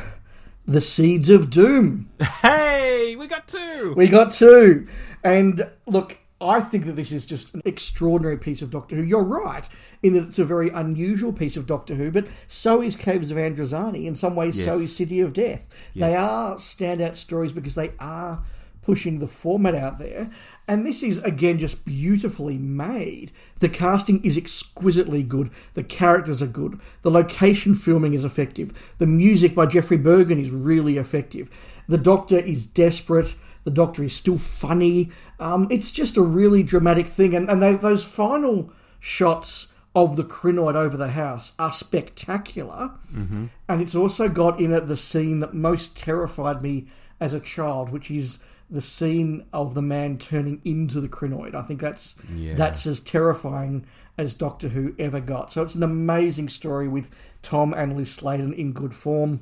the 0.70 0.80
Seeds 0.80 1.28
of 1.30 1.50
Doom. 1.50 2.08
Hey, 2.42 3.16
we 3.18 3.26
got 3.26 3.48
two. 3.48 3.92
We 3.96 4.06
got 4.06 4.30
two. 4.30 4.86
And 5.24 5.62
look, 5.86 6.18
I 6.40 6.60
think 6.60 6.86
that 6.86 6.92
this 6.92 7.10
is 7.10 7.26
just 7.26 7.54
an 7.56 7.62
extraordinary 7.64 8.38
piece 8.38 8.62
of 8.62 8.70
Doctor 8.70 8.94
Who. 8.94 9.02
You're 9.02 9.24
right 9.24 9.68
in 10.00 10.14
that 10.14 10.26
it's 10.26 10.38
a 10.38 10.44
very 10.44 10.68
unusual 10.68 11.32
piece 11.32 11.56
of 11.56 11.66
Doctor 11.66 11.96
Who, 11.96 12.12
but 12.12 12.28
so 12.46 12.80
is 12.82 12.94
Caves 12.94 13.32
of 13.32 13.36
Androzani. 13.36 14.04
In 14.04 14.14
some 14.14 14.36
ways, 14.36 14.56
yes. 14.56 14.66
so 14.66 14.78
is 14.78 14.94
City 14.94 15.18
of 15.18 15.32
Death. 15.32 15.90
Yes. 15.92 16.08
They 16.08 16.16
are 16.16 16.54
standout 16.54 17.16
stories 17.16 17.52
because 17.52 17.74
they 17.74 17.90
are 17.98 18.44
pushing 18.82 19.18
the 19.18 19.26
format 19.26 19.74
out 19.74 19.98
there. 19.98 20.30
And 20.70 20.86
this 20.86 21.02
is, 21.02 21.18
again, 21.24 21.58
just 21.58 21.84
beautifully 21.84 22.56
made. 22.56 23.32
The 23.58 23.68
casting 23.68 24.24
is 24.24 24.38
exquisitely 24.38 25.24
good. 25.24 25.50
The 25.74 25.82
characters 25.82 26.40
are 26.42 26.46
good. 26.46 26.78
The 27.02 27.10
location 27.10 27.74
filming 27.74 28.14
is 28.14 28.24
effective. 28.24 28.94
The 28.98 29.08
music 29.08 29.52
by 29.52 29.66
Geoffrey 29.66 29.98
Burgon 29.98 30.40
is 30.40 30.52
really 30.52 30.96
effective. 30.96 31.50
The 31.88 31.98
Doctor 31.98 32.38
is 32.38 32.66
desperate. 32.66 33.34
The 33.64 33.72
Doctor 33.72 34.04
is 34.04 34.14
still 34.14 34.38
funny. 34.38 35.10
Um, 35.40 35.66
it's 35.72 35.90
just 35.90 36.16
a 36.16 36.22
really 36.22 36.62
dramatic 36.62 37.06
thing. 37.06 37.34
And, 37.34 37.50
and 37.50 37.60
they, 37.60 37.72
those 37.72 38.04
final 38.04 38.72
shots 39.00 39.74
of 39.96 40.14
the 40.14 40.22
Krynoid 40.22 40.76
over 40.76 40.96
the 40.96 41.10
house 41.10 41.52
are 41.58 41.72
spectacular. 41.72 42.92
Mm-hmm. 43.12 43.46
And 43.68 43.82
it's 43.82 43.96
also 43.96 44.28
got 44.28 44.60
in 44.60 44.72
it 44.72 44.86
the 44.86 44.96
scene 44.96 45.40
that 45.40 45.52
most 45.52 45.98
terrified 45.98 46.62
me 46.62 46.86
as 47.18 47.34
a 47.34 47.40
child, 47.40 47.90
which 47.90 48.08
is 48.08 48.38
the 48.70 48.80
scene 48.80 49.46
of 49.52 49.74
the 49.74 49.82
man 49.82 50.16
turning 50.16 50.60
into 50.64 51.00
the 51.00 51.08
Krynoid. 51.08 51.54
I 51.54 51.62
think 51.62 51.80
that's 51.80 52.16
yeah. 52.32 52.54
that's 52.54 52.86
as 52.86 53.00
terrifying 53.00 53.84
as 54.16 54.34
Doctor 54.34 54.68
Who 54.68 54.94
ever 54.98 55.20
got. 55.20 55.50
So 55.50 55.62
it's 55.62 55.74
an 55.74 55.82
amazing 55.82 56.48
story 56.48 56.88
with 56.88 57.38
Tom 57.42 57.72
and 57.74 57.96
Liz 57.96 58.12
Sladen 58.12 58.52
in 58.52 58.72
good 58.72 58.94
form. 58.94 59.40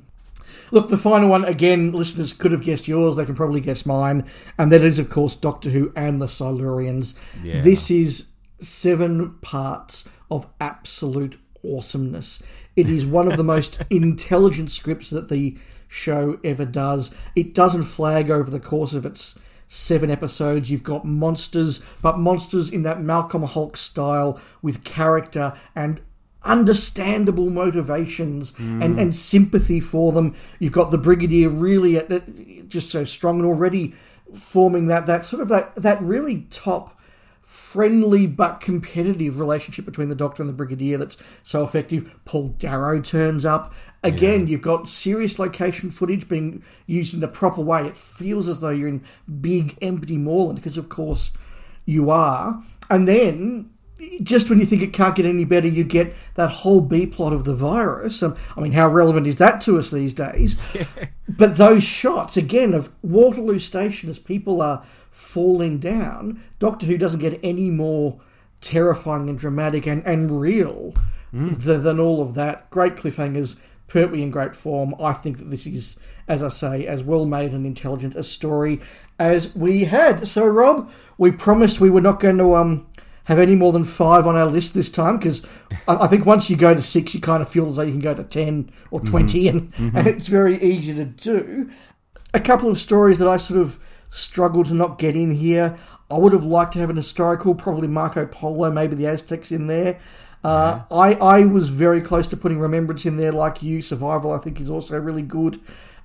Look, 0.71 0.89
the 0.89 0.97
final 0.97 1.29
one, 1.29 1.45
again, 1.45 1.91
listeners 1.91 2.33
could 2.33 2.51
have 2.51 2.63
guessed 2.63 2.87
yours, 2.87 3.15
they 3.15 3.25
can 3.25 3.35
probably 3.35 3.61
guess 3.61 3.85
mine, 3.85 4.27
and 4.57 4.71
that 4.71 4.83
is, 4.83 4.97
of 4.97 5.09
course, 5.09 5.35
Doctor 5.35 5.69
Who 5.69 5.93
and 5.95 6.19
the 6.19 6.25
Silurians. 6.25 7.37
Yeah. 7.43 7.61
This 7.61 7.91
is 7.91 8.33
seven 8.59 9.35
parts 9.41 10.09
of 10.31 10.47
absolute 10.59 11.37
awesomeness. 11.63 12.41
It 12.75 12.89
is 12.89 13.05
one 13.05 13.27
of 13.27 13.37
the 13.37 13.43
most 13.43 13.81
intelligent 13.89 14.71
scripts 14.71 15.09
that 15.09 15.29
the 15.29 15.57
show 15.87 16.39
ever 16.43 16.65
does. 16.65 17.19
It 17.35 17.53
doesn't 17.53 17.83
flag 17.83 18.29
over 18.29 18.49
the 18.49 18.59
course 18.59 18.93
of 18.93 19.05
its 19.05 19.39
seven 19.67 20.09
episodes. 20.09 20.71
You've 20.71 20.83
got 20.83 21.05
monsters, 21.05 21.97
but 22.01 22.17
monsters 22.17 22.71
in 22.71 22.83
that 22.83 23.01
Malcolm 23.01 23.43
Hulke 23.43 23.77
style 23.77 24.39
with 24.61 24.83
character 24.83 25.53
and 25.75 26.01
understandable 26.43 27.49
motivations 27.49 28.53
mm. 28.53 28.83
and, 28.83 28.99
and 28.99 29.13
sympathy 29.13 29.79
for 29.79 30.11
them. 30.11 30.35
You've 30.57 30.71
got 30.71 30.91
the 30.91 30.97
Brigadier 30.97 31.49
really 31.49 31.97
at, 31.97 32.11
at, 32.11 32.67
just 32.67 32.89
so 32.89 33.03
strong 33.03 33.39
and 33.39 33.45
already 33.45 33.93
forming 34.33 34.87
that 34.87 35.07
that 35.07 35.23
sort 35.23 35.41
of 35.41 35.49
that 35.49 35.73
that 35.75 35.99
really 36.01 36.45
top 36.51 36.98
friendly 37.49 38.27
but 38.27 38.61
competitive 38.61 39.39
relationship 39.39 39.83
between 39.83 40.07
the 40.07 40.13
Doctor 40.13 40.43
and 40.43 40.47
the 40.47 40.53
Brigadier 40.53 40.99
that's 40.99 41.17
so 41.41 41.63
effective. 41.63 42.15
Paul 42.23 42.49
Darrow 42.59 43.01
turns 43.01 43.43
up. 43.43 43.73
Again, 44.03 44.41
yeah. 44.41 44.51
you've 44.51 44.61
got 44.61 44.87
serious 44.87 45.39
location 45.39 45.89
footage 45.89 46.29
being 46.29 46.63
used 46.85 47.15
in 47.15 47.21
the 47.21 47.27
proper 47.27 47.61
way. 47.61 47.87
It 47.87 47.97
feels 47.97 48.47
as 48.47 48.61
though 48.61 48.69
you're 48.69 48.87
in 48.87 49.03
big, 49.41 49.75
empty 49.81 50.15
moorland, 50.15 50.59
because 50.59 50.77
of 50.77 50.89
course 50.89 51.31
you 51.85 52.11
are. 52.11 52.61
And 52.87 53.07
then 53.07 53.71
just 54.21 54.49
when 54.49 54.59
you 54.59 54.65
think 54.65 54.81
it 54.81 54.93
can't 54.93 55.15
get 55.15 55.25
any 55.25 55.45
better, 55.45 55.67
you 55.67 55.83
get 55.83 56.13
that 56.35 56.49
whole 56.49 56.81
B 56.81 57.05
plot 57.05 57.33
of 57.33 57.45
the 57.45 57.55
virus. 57.55 58.23
Um, 58.23 58.35
I 58.55 58.61
mean, 58.61 58.71
how 58.71 58.87
relevant 58.87 59.27
is 59.27 59.37
that 59.37 59.61
to 59.61 59.77
us 59.77 59.91
these 59.91 60.13
days? 60.13 60.97
but 61.29 61.57
those 61.57 61.83
shots, 61.83 62.37
again, 62.37 62.73
of 62.73 62.93
Waterloo 63.01 63.59
Station 63.59 64.09
as 64.09 64.19
people 64.19 64.61
are 64.61 64.83
falling 64.83 65.79
down. 65.79 66.41
Doctor 66.59 66.85
Who 66.85 66.97
doesn't 66.97 67.19
get 67.19 67.39
any 67.43 67.69
more 67.69 68.19
terrifying 68.61 69.29
and 69.29 69.37
dramatic 69.37 69.87
and, 69.87 70.05
and 70.05 70.39
real 70.39 70.93
th- 71.31 71.81
than 71.81 71.99
all 71.99 72.21
of 72.21 72.35
that. 72.35 72.69
Great 72.69 72.95
cliffhangers, 72.95 73.61
Pertwee 73.87 74.21
in 74.21 74.31
great 74.31 74.55
form. 74.55 74.95
I 74.99 75.13
think 75.13 75.39
that 75.39 75.49
this 75.49 75.65
is, 75.65 75.99
as 76.27 76.43
I 76.43 76.49
say, 76.49 76.85
as 76.85 77.03
well 77.03 77.25
made 77.25 77.53
and 77.53 77.65
intelligent 77.65 78.15
a 78.15 78.23
story 78.23 78.79
as 79.17 79.55
we 79.55 79.85
had. 79.85 80.27
So, 80.27 80.47
Rob, 80.47 80.89
we 81.17 81.31
promised 81.31 81.81
we 81.81 81.89
were 81.89 82.01
not 82.01 82.19
going 82.19 82.37
to 82.37 82.55
um 82.55 82.87
have 83.29 83.39
any 83.39 83.55
more 83.55 83.71
than 83.71 83.83
five 83.83 84.25
on 84.25 84.35
our 84.35 84.47
list 84.47 84.73
this 84.73 84.89
time 84.89 85.17
because 85.17 85.47
I, 85.87 85.97
I 86.01 86.07
think 86.07 86.25
once 86.25 86.49
you 86.49 86.57
go 86.57 86.73
to 86.73 86.81
six, 86.81 87.13
you 87.13 87.21
kind 87.21 87.41
of 87.41 87.47
feel 87.47 87.69
as 87.69 87.77
though 87.77 87.83
you 87.83 87.91
can 87.91 88.01
go 88.01 88.15
to 88.15 88.23
10 88.23 88.71
or 88.91 88.99
20, 88.99 89.47
and, 89.47 89.71
and 89.77 90.07
it's 90.07 90.27
very 90.27 90.57
easy 90.57 90.95
to 90.95 91.05
do. 91.05 91.69
A 92.33 92.39
couple 92.39 92.69
of 92.69 92.79
stories 92.79 93.19
that 93.19 93.27
I 93.27 93.37
sort 93.37 93.61
of 93.61 93.79
struggle 94.09 94.63
to 94.63 94.73
not 94.73 94.97
get 94.97 95.15
in 95.15 95.31
here. 95.31 95.77
I 96.09 96.17
would 96.17 96.33
have 96.33 96.43
liked 96.43 96.73
to 96.73 96.79
have 96.79 96.89
an 96.89 96.95
historical, 96.95 97.53
probably 97.53 97.87
Marco 97.87 98.25
Polo, 98.25 98.71
maybe 98.71 98.95
the 98.95 99.05
Aztecs 99.05 99.51
in 99.51 99.67
there. 99.67 99.99
Uh, 100.43 100.81
I, 100.89 101.13
I 101.15 101.45
was 101.45 101.69
very 101.69 102.01
close 102.01 102.25
to 102.27 102.37
putting 102.37 102.59
Remembrance 102.59 103.05
in 103.05 103.17
there, 103.17 103.31
like 103.31 103.61
you. 103.61 103.81
Survival, 103.81 104.31
I 104.31 104.39
think, 104.39 104.59
is 104.59 104.69
also 104.69 104.99
really 104.99 105.21
good. 105.21 105.59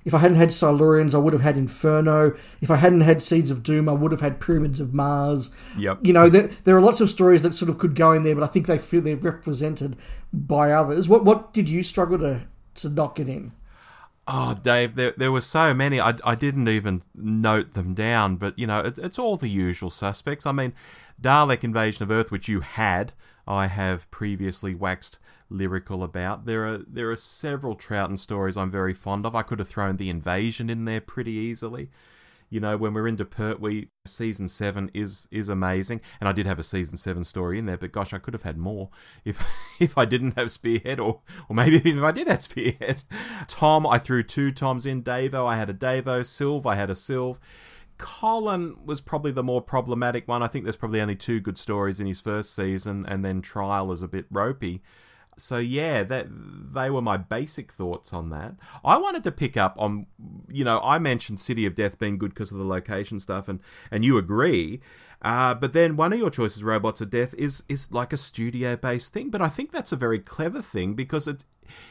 If 0.05 0.13
I 0.13 0.19
hadn't 0.19 0.37
had 0.37 0.49
Silurians, 0.49 1.15
I 1.15 1.17
would 1.17 1.33
have 1.33 1.41
had 1.41 1.57
Inferno. 1.57 2.35
If 2.61 2.69
I 2.69 2.75
hadn't 2.75 3.01
had 3.01 3.21
Seeds 3.21 3.49
of 3.49 3.63
Doom, 3.63 3.89
I 3.89 3.93
would 3.93 4.11
have 4.11 4.21
had 4.21 4.39
Pyramids 4.39 4.79
of 4.79 4.93
Mars. 4.93 5.53
Yep. 5.77 5.99
You 6.03 6.13
know, 6.13 6.29
there, 6.29 6.47
there 6.63 6.77
are 6.77 6.81
lots 6.81 7.01
of 7.01 7.09
stories 7.09 7.41
that 7.41 7.53
sort 7.53 7.69
of 7.69 7.79
could 7.79 7.95
go 7.95 8.11
in 8.11 8.21
there, 8.21 8.35
but 8.35 8.43
I 8.43 8.47
think 8.47 8.67
they 8.67 8.77
feel 8.77 9.01
they're 9.01 9.15
represented 9.15 9.97
by 10.31 10.71
others. 10.71 11.09
What 11.09 11.25
what 11.25 11.53
did 11.53 11.67
you 11.67 11.81
struggle 11.81 12.19
to, 12.19 12.47
to 12.75 12.89
not 12.89 13.15
get 13.15 13.27
in? 13.27 13.51
Oh, 14.27 14.59
Dave, 14.61 14.95
there, 14.95 15.13
there 15.15 15.31
were 15.31 15.41
so 15.41 15.73
many. 15.73 15.99
I, 15.99 16.13
I 16.23 16.33
didn't 16.33 16.67
even 16.67 17.03
note 17.13 17.73
them 17.73 17.93
down, 17.93 18.37
but 18.37 18.57
you 18.57 18.65
know, 18.65 18.79
it, 18.79 18.97
it's 18.97 19.19
all 19.19 19.37
the 19.37 19.49
usual 19.49 19.91
suspects. 19.91 20.47
I 20.47 20.51
mean, 20.51 20.73
Dalek 21.21 21.63
Invasion 21.63 22.03
of 22.03 22.11
Earth, 22.11 22.31
which 22.31 22.47
you 22.47 22.61
had, 22.61 23.13
I 23.47 23.67
have 23.67 24.09
previously 24.11 24.73
waxed 24.73 25.19
lyrical 25.49 26.03
about. 26.03 26.45
There 26.45 26.67
are 26.67 26.77
there 26.77 27.11
are 27.11 27.17
several 27.17 27.75
Troughton 27.75 28.17
stories 28.17 28.57
I'm 28.57 28.71
very 28.71 28.93
fond 28.93 29.25
of. 29.25 29.35
I 29.35 29.43
could 29.43 29.59
have 29.59 29.67
thrown 29.67 29.97
the 29.97 30.09
Invasion 30.09 30.69
in 30.69 30.85
there 30.85 31.01
pretty 31.01 31.33
easily. 31.33 31.89
You 32.49 32.59
know, 32.59 32.77
when 32.77 32.93
we're 32.93 33.07
into 33.07 33.25
Pertwee, 33.25 33.87
season 34.05 34.47
seven 34.47 34.91
is 34.93 35.27
is 35.31 35.49
amazing, 35.49 36.01
and 36.19 36.29
I 36.29 36.31
did 36.31 36.45
have 36.45 36.59
a 36.59 36.63
season 36.63 36.95
seven 36.95 37.23
story 37.23 37.57
in 37.57 37.65
there. 37.65 37.77
But 37.77 37.91
gosh, 37.91 38.13
I 38.13 38.19
could 38.19 38.33
have 38.33 38.43
had 38.43 38.57
more 38.57 38.89
if 39.25 39.43
if 39.79 39.97
I 39.97 40.05
didn't 40.05 40.37
have 40.37 40.51
Spearhead, 40.51 40.99
or 40.99 41.21
or 41.49 41.55
maybe 41.55 41.77
even 41.77 41.97
if 41.97 42.03
I 42.03 42.11
did 42.11 42.27
have 42.27 42.41
Spearhead. 42.41 43.03
Tom, 43.47 43.85
I 43.85 43.97
threw 43.97 44.23
two 44.23 44.51
Toms 44.51 44.85
in. 44.85 45.03
Davo, 45.03 45.47
I 45.47 45.57
had 45.57 45.69
a 45.69 45.73
Davo. 45.73 46.21
Sylve, 46.21 46.65
I 46.65 46.75
had 46.75 46.89
a 46.89 46.93
Sylve. 46.93 47.39
Colin 47.97 48.75
was 48.85 49.01
probably 49.01 49.31
the 49.31 49.43
more 49.43 49.61
problematic 49.61 50.27
one. 50.27 50.43
I 50.43 50.47
think 50.47 50.65
there's 50.65 50.75
probably 50.75 51.01
only 51.01 51.15
two 51.15 51.39
good 51.39 51.57
stories 51.57 51.99
in 51.99 52.07
his 52.07 52.19
first 52.19 52.53
season, 52.53 53.05
and 53.07 53.23
then 53.23 53.41
Trial 53.41 53.91
is 53.91 54.03
a 54.03 54.07
bit 54.07 54.25
ropey. 54.29 54.81
So 55.37 55.57
yeah, 55.57 56.03
that 56.03 56.27
they 56.29 56.89
were 56.89 57.01
my 57.01 57.17
basic 57.17 57.71
thoughts 57.71 58.13
on 58.13 58.29
that. 58.29 58.55
I 58.83 58.97
wanted 58.97 59.23
to 59.25 59.31
pick 59.31 59.57
up 59.57 59.75
on, 59.77 60.07
you 60.49 60.63
know, 60.63 60.79
I 60.83 60.99
mentioned 60.99 61.39
City 61.39 61.65
of 61.65 61.75
Death 61.75 61.99
being 61.99 62.17
good 62.17 62.33
because 62.33 62.51
of 62.51 62.57
the 62.57 62.65
location 62.65 63.19
stuff, 63.19 63.47
and 63.47 63.59
and 63.91 64.05
you 64.05 64.17
agree. 64.17 64.81
Uh, 65.21 65.55
but 65.55 65.73
then 65.73 65.95
one 65.95 66.13
of 66.13 66.19
your 66.19 66.29
choices, 66.29 66.63
Robots 66.63 67.01
of 67.01 67.09
Death, 67.09 67.33
is 67.35 67.63
is 67.67 67.91
like 67.91 68.13
a 68.13 68.17
studio 68.17 68.75
based 68.75 69.13
thing. 69.13 69.29
But 69.29 69.41
I 69.41 69.49
think 69.49 69.71
that's 69.71 69.91
a 69.91 69.97
very 69.97 70.19
clever 70.19 70.61
thing 70.61 70.93
because 70.93 71.27
it's 71.27 71.45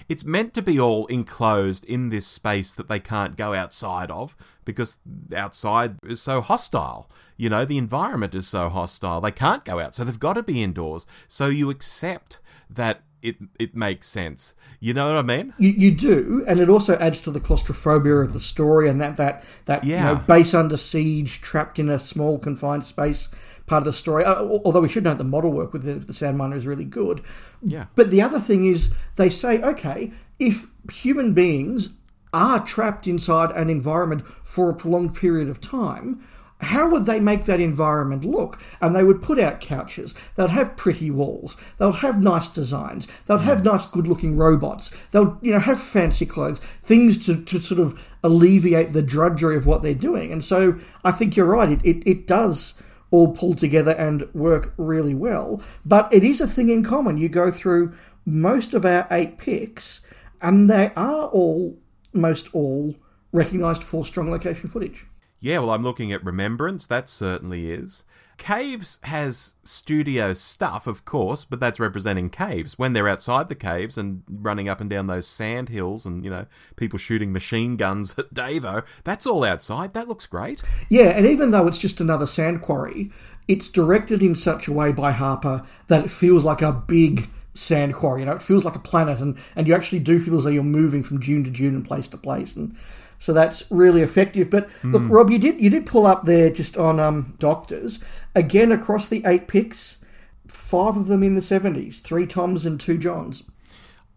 it's 0.09 0.25
meant 0.25 0.55
to 0.55 0.63
be 0.63 0.79
all 0.79 1.07
enclosed 1.07 1.85
in 1.85 2.09
this 2.09 2.27
space 2.27 2.75
that 2.75 2.89
they 2.89 3.01
can't 3.01 3.37
go 3.37 3.55
outside 3.55 4.11
of 4.11 4.37
because 4.65 5.01
outside 5.35 5.97
is 6.05 6.23
so 6.23 6.41
hostile. 6.41 7.11
You 7.37 7.49
know, 7.51 7.65
the 7.65 7.79
environment 7.79 8.35
is 8.35 8.47
so 8.47 8.69
hostile. 8.69 9.21
They 9.21 9.33
can't 9.33 9.65
go 9.65 9.81
out, 9.81 9.95
so 9.95 10.05
they've 10.05 10.19
got 10.19 10.35
to 10.35 10.43
be 10.43 10.63
indoors. 10.63 11.07
So 11.27 11.49
you 11.49 11.71
accept 11.71 12.39
that 12.71 13.03
it 13.25 13.37
it 13.59 13.75
makes 13.75 14.07
sense. 14.07 14.55
You 14.79 14.95
know 14.95 15.09
what 15.09 15.19
I 15.19 15.23
mean? 15.23 15.55
You, 15.59 15.71
you 15.71 15.91
do, 15.95 16.45
and 16.47 16.61
it 16.61 16.69
also 16.69 16.97
adds 16.99 17.21
to 17.23 17.31
the 17.31 17.41
claustrophobia 17.41 18.17
of 18.17 18.33
the 18.35 18.41
story 18.41 18.89
and 18.89 19.01
that 19.01 19.17
that 19.17 19.45
that 19.65 19.85
you 19.85 19.97
know, 19.97 20.17
base 20.17 20.55
under 20.55 20.77
siege, 20.77 21.41
trapped 21.41 21.79
in 21.79 21.89
a 21.89 21.99
small 21.99 22.39
confined 22.39 22.85
space 22.85 23.61
part 23.67 23.81
of 23.81 23.87
the 23.87 23.93
story. 23.93 24.25
Uh, 24.25 24.43
although 24.65 24.83
we 24.83 24.89
should 24.89 25.05
note 25.05 25.19
the 25.19 25.25
model 25.25 25.51
work 25.51 25.73
with 25.73 25.85
the, 25.85 25.95
the 25.95 26.13
Sand 26.13 26.37
Miner 26.37 26.57
is 26.57 26.67
really 26.67 26.85
good. 26.85 27.23
Yeah. 27.63 27.87
But 27.97 28.11
the 28.11 28.21
other 28.21 28.39
thing 28.39 28.67
is, 28.67 28.95
they 29.17 29.31
say, 29.31 29.63
okay, 29.63 30.13
if 30.39 30.67
human 30.93 31.33
beings 31.33 31.97
are 32.35 32.65
trapped 32.67 33.07
inside 33.07 33.53
an 33.57 33.71
environment 33.71 34.27
for 34.27 34.69
a 34.69 34.75
prolonged 34.75 35.15
period 35.15 35.49
of 35.49 35.61
time, 35.61 36.23
how 36.61 36.91
would 36.91 37.07
they 37.07 37.21
make 37.21 37.45
that 37.45 37.61
environment 37.61 38.25
look? 38.25 38.61
And 38.81 38.95
they 38.95 39.03
would 39.03 39.23
put 39.23 39.39
out 39.39 39.61
couches. 39.61 40.33
They'd 40.37 40.51
have 40.51 40.77
pretty 40.77 41.11
walls. 41.11 41.75
They'll 41.79 41.93
have 41.93 42.23
nice 42.23 42.49
designs. 42.49 43.23
They'll 43.25 43.39
have 43.39 43.59
mm. 43.59 43.65
nice, 43.65 43.87
good-looking 43.87 44.37
robots. 44.37 45.07
They'll, 45.09 45.39
you 45.43 45.53
know, 45.53 45.59
have 45.59 45.81
fancy 45.81 46.27
clothes, 46.27 46.59
things 46.59 47.27
to, 47.27 47.45
to 47.45 47.61
sort 47.61 47.81
of 47.81 48.01
alleviate 48.23 48.93
the 48.93 49.03
drudgery 49.03 49.57
of 49.57 49.67
what 49.67 49.83
they're 49.83 49.95
doing. 49.95 50.33
And 50.33 50.43
so 50.43 50.79
I 51.05 51.13
think 51.13 51.37
you're 51.37 51.47
right. 51.47 51.71
It, 51.71 51.85
it, 51.85 52.07
it 52.07 52.27
does 52.27 52.83
all 53.11 53.33
pull 53.33 53.55
together 53.55 53.93
and 53.93 54.29
work 54.35 54.75
really 54.77 55.15
well. 55.15 55.63
But 55.85 56.13
it 56.13 56.25
is 56.25 56.41
a 56.41 56.47
thing 56.47 56.69
in 56.69 56.83
common. 56.83 57.19
You 57.19 57.29
go 57.29 57.51
through 57.51 57.93
most 58.25 58.75
of 58.75 58.85
our 58.85 59.07
eight 59.11 59.39
picks, 59.39 60.01
and 60.41 60.71
they 60.71 60.93
are 60.97 61.27
all, 61.27 61.77
most 62.13 62.55
all, 62.55 62.95
recognised 63.33 63.83
for 63.83 64.05
strong 64.05 64.31
location 64.31 64.71
footage. 64.71 65.07
Yeah, 65.45 65.59
well, 65.59 65.73
I'm 65.73 65.83
looking 65.83 66.11
at 66.11 66.25
Remembrance. 66.25 66.87
That 66.87 67.07
certainly 67.07 67.71
is. 67.71 68.07
Caves 68.39 68.99
has 69.03 69.57
studio 69.63 70.33
stuff, 70.33 70.87
of 70.87 71.05
course, 71.05 71.45
but 71.45 71.61
that's 71.61 71.79
representing 71.79 72.31
caves. 72.31 72.79
When 72.79 72.95
they're 72.95 73.07
outside 73.07 73.51
the 73.51 73.55
caves 73.55 73.99
and 73.99 74.23
running 74.27 74.71
up 74.71 74.81
and 74.81 74.89
down 74.89 75.07
those 75.07 75.27
sand 75.27 75.69
hills 75.69 76.07
and, 76.07 76.25
you 76.25 76.31
know, 76.31 76.47
people 76.77 76.99
shooting 76.99 77.31
machine 77.31 77.77
guns 77.77 78.15
at 78.19 78.33
Davo, 78.33 78.87
that's 79.05 79.27
all 79.27 79.45
outside. 79.45 79.93
That 79.93 80.09
looks 80.09 80.27
great. 80.27 80.63
Yeah, 80.89 81.11
and 81.11 81.27
even 81.27 81.51
though 81.51 81.67
it's 81.69 81.79
just 81.79 82.01
another 82.01 82.27
sand 82.27 82.63
quarry, 82.63 83.11
it's 83.47 83.69
directed 83.69 84.23
in 84.23 84.35
such 84.35 84.67
a 84.67 84.73
way 84.73 84.93
by 84.93 85.13
Harper 85.13 85.63
that 85.89 86.07
it 86.07 86.11
feels 86.11 86.47
like 86.47 86.63
a 86.63 86.73
big 86.73 87.27
sand 87.55 87.95
quarry. 87.95 88.21
You 88.21 88.27
know, 88.27 88.33
it 88.33 88.43
feels 88.43 88.65
like 88.65 88.75
a 88.75 88.81
planet, 88.81 89.21
and, 89.21 89.39
and 89.57 89.67
you 89.67 89.75
actually 89.75 90.01
do 90.01 90.19
feel 90.19 90.37
as 90.37 90.45
though 90.45 90.51
you're 90.51 90.63
moving 90.63 91.03
from 91.03 91.21
dune 91.21 91.45
to 91.45 91.51
dune 91.51 91.75
and 91.75 91.85
place 91.85 92.09
to 92.09 92.19
place, 92.19 92.57
and 92.57 92.77
so 93.19 93.33
that's 93.33 93.71
really 93.71 94.03
effective. 94.03 94.51
But 94.51 94.69
look, 94.83 95.09
Rob, 95.09 95.31
you 95.31 95.39
did 95.39 95.61
you 95.61 95.71
did 95.71 95.87
pull 95.87 96.07
up 96.07 96.25
there 96.25 96.51
just 96.51 96.77
on 96.77 97.01
um, 97.01 97.35
Doctors 97.39 98.05
again 98.35 98.71
across 98.71 99.09
the 99.09 99.23
eight 99.25 99.49
picks, 99.49 100.05
five 100.47 100.97
of 100.97 101.07
them 101.07 101.23
in 101.23 101.35
the 101.35 101.43
seventies, 101.43 102.01
three 102.01 102.27
Toms 102.27 102.67
and 102.67 102.81
two 102.81 102.99
Johns. 102.99 103.49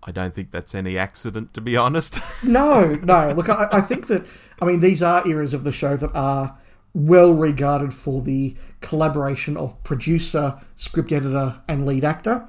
I 0.04 0.12
don't 0.12 0.34
think 0.34 0.52
that's 0.52 0.74
any 0.74 0.98
accident, 0.98 1.54
to 1.54 1.62
be 1.62 1.76
honest. 1.76 2.20
No, 2.44 2.96
no. 3.04 3.34
Look, 3.36 3.50
I, 3.50 3.68
I 3.74 3.82
think 3.82 4.08
that 4.08 4.26
I 4.62 4.66
mean 4.66 4.80
these 4.80 5.04
are 5.04 5.28
eras 5.28 5.54
of 5.54 5.64
the 5.64 5.72
show 5.72 5.98
that 5.98 6.12
are 6.14 6.58
well 6.94 7.34
regarded 7.34 7.94
for 7.94 8.22
the 8.22 8.56
collaboration 8.82 9.58
of 9.58 9.84
producer, 9.84 10.60
script 10.76 11.12
editor, 11.12 11.62
and 11.68 11.86
lead 11.86 12.04
actor. 12.04 12.48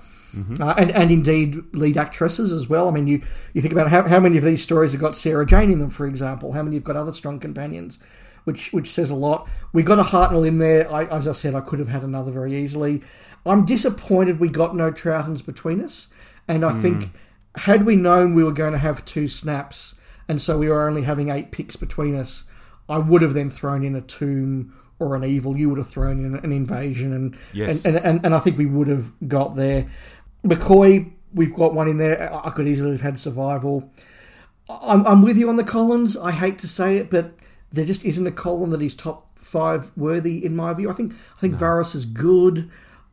Uh, 0.61 0.75
and, 0.79 0.91
and 0.93 1.11
indeed 1.11 1.57
lead 1.75 1.97
actresses 1.97 2.53
as 2.53 2.69
well. 2.69 2.89
I 2.89 2.91
mean, 2.93 3.07
you, 3.07 3.23
you 3.55 3.61
think 3.63 3.73
about 3.73 3.89
how, 3.89 4.07
how 4.07 4.21
many 4.21 4.37
of 4.37 4.45
these 4.45 4.63
stories 4.63 4.93
have 4.93 5.01
got 5.01 5.17
Sarah 5.17 5.47
Jane 5.47 5.71
in 5.71 5.79
them, 5.79 5.91
for 5.91 6.07
example. 6.07 6.53
How 6.53 6.63
many 6.63 6.77
have 6.77 6.85
got 6.85 6.97
other 6.97 7.13
strong 7.13 7.39
companions, 7.41 7.99
which 8.45 8.73
which 8.73 8.91
says 8.91 9.11
a 9.11 9.15
lot. 9.15 9.49
We 9.73 9.83
got 9.83 9.99
a 9.99 10.03
Hartnell 10.03 10.47
in 10.47 10.59
there. 10.59 10.91
I, 10.93 11.05
as 11.07 11.27
I 11.27 11.33
said, 11.33 11.55
I 11.55 11.61
could 11.61 11.79
have 11.79 11.89
had 11.89 12.03
another 12.03 12.31
very 12.31 12.55
easily. 12.55 13.03
I'm 13.47 13.65
disappointed 13.65 14.39
we 14.41 14.49
got 14.49 14.77
no 14.77 14.91
Troughtons 14.91 15.45
between 15.45 15.81
us, 15.81 16.09
and 16.47 16.65
I 16.65 16.73
think 16.73 17.11
had 17.57 17.87
we 17.87 17.97
known 17.97 18.35
we 18.35 18.45
were 18.45 18.53
going 18.53 18.73
to 18.73 18.79
have 18.79 19.05
two 19.05 19.29
snaps, 19.29 19.99
and 20.29 20.41
so 20.41 20.59
we 20.59 20.69
were 20.69 20.87
only 20.87 21.03
having 21.03 21.31
eight 21.31 21.51
picks 21.53 21.77
between 21.77 22.15
us, 22.15 22.45
I 22.89 22.99
would 22.99 23.23
have 23.23 23.35
then 23.35 23.49
thrown 23.51 23.83
in 23.85 23.95
a 23.97 24.01
tomb 24.01 24.75
or 24.99 25.15
an 25.15 25.25
evil. 25.25 25.57
You 25.57 25.69
would 25.71 25.79
have 25.79 25.89
thrown 25.89 26.25
in 26.25 26.35
an 26.35 26.53
invasion, 26.53 27.13
and 27.13 27.37
Yes. 27.55 27.85
and, 27.85 27.97
and, 27.97 28.07
and, 28.07 28.27
and 28.27 28.35
I 28.35 28.39
think 28.39 28.59
we 28.59 28.67
would 28.67 28.89
have 28.89 29.13
got 29.29 29.57
there. 29.57 29.87
McCoy, 30.45 31.11
we've 31.35 31.55
got 31.55 31.75
one 31.75 31.89
in 31.89 31.99
there. 31.99 32.31
I 32.33 32.51
could 32.51 32.67
easily 32.67 32.93
have 32.93 33.01
had 33.01 33.19
survival. 33.19 33.91
I'm, 34.69 35.07
I'm 35.07 35.23
with 35.23 35.39
you 35.39 35.49
on 35.49 35.57
the 35.57 35.65
Collins. 35.65 36.17
I 36.17 36.31
hate 36.33 36.59
to 36.61 36.69
say 36.69 36.97
it, 36.99 37.11
but 37.11 37.33
there 37.73 37.85
just 37.85 38.05
isn't 38.05 38.27
a 38.27 38.33
Colin 38.33 38.71
that 38.71 38.83
is 38.83 38.95
top 38.95 39.39
five 39.39 39.91
worthy 39.97 40.45
in 40.45 40.55
my 40.57 40.73
view. 40.73 40.91
I 40.91 40.93
think 40.93 41.13
I 41.13 41.41
think 41.41 41.55
Varos 41.55 41.95
is 41.95 42.05
good. 42.05 42.71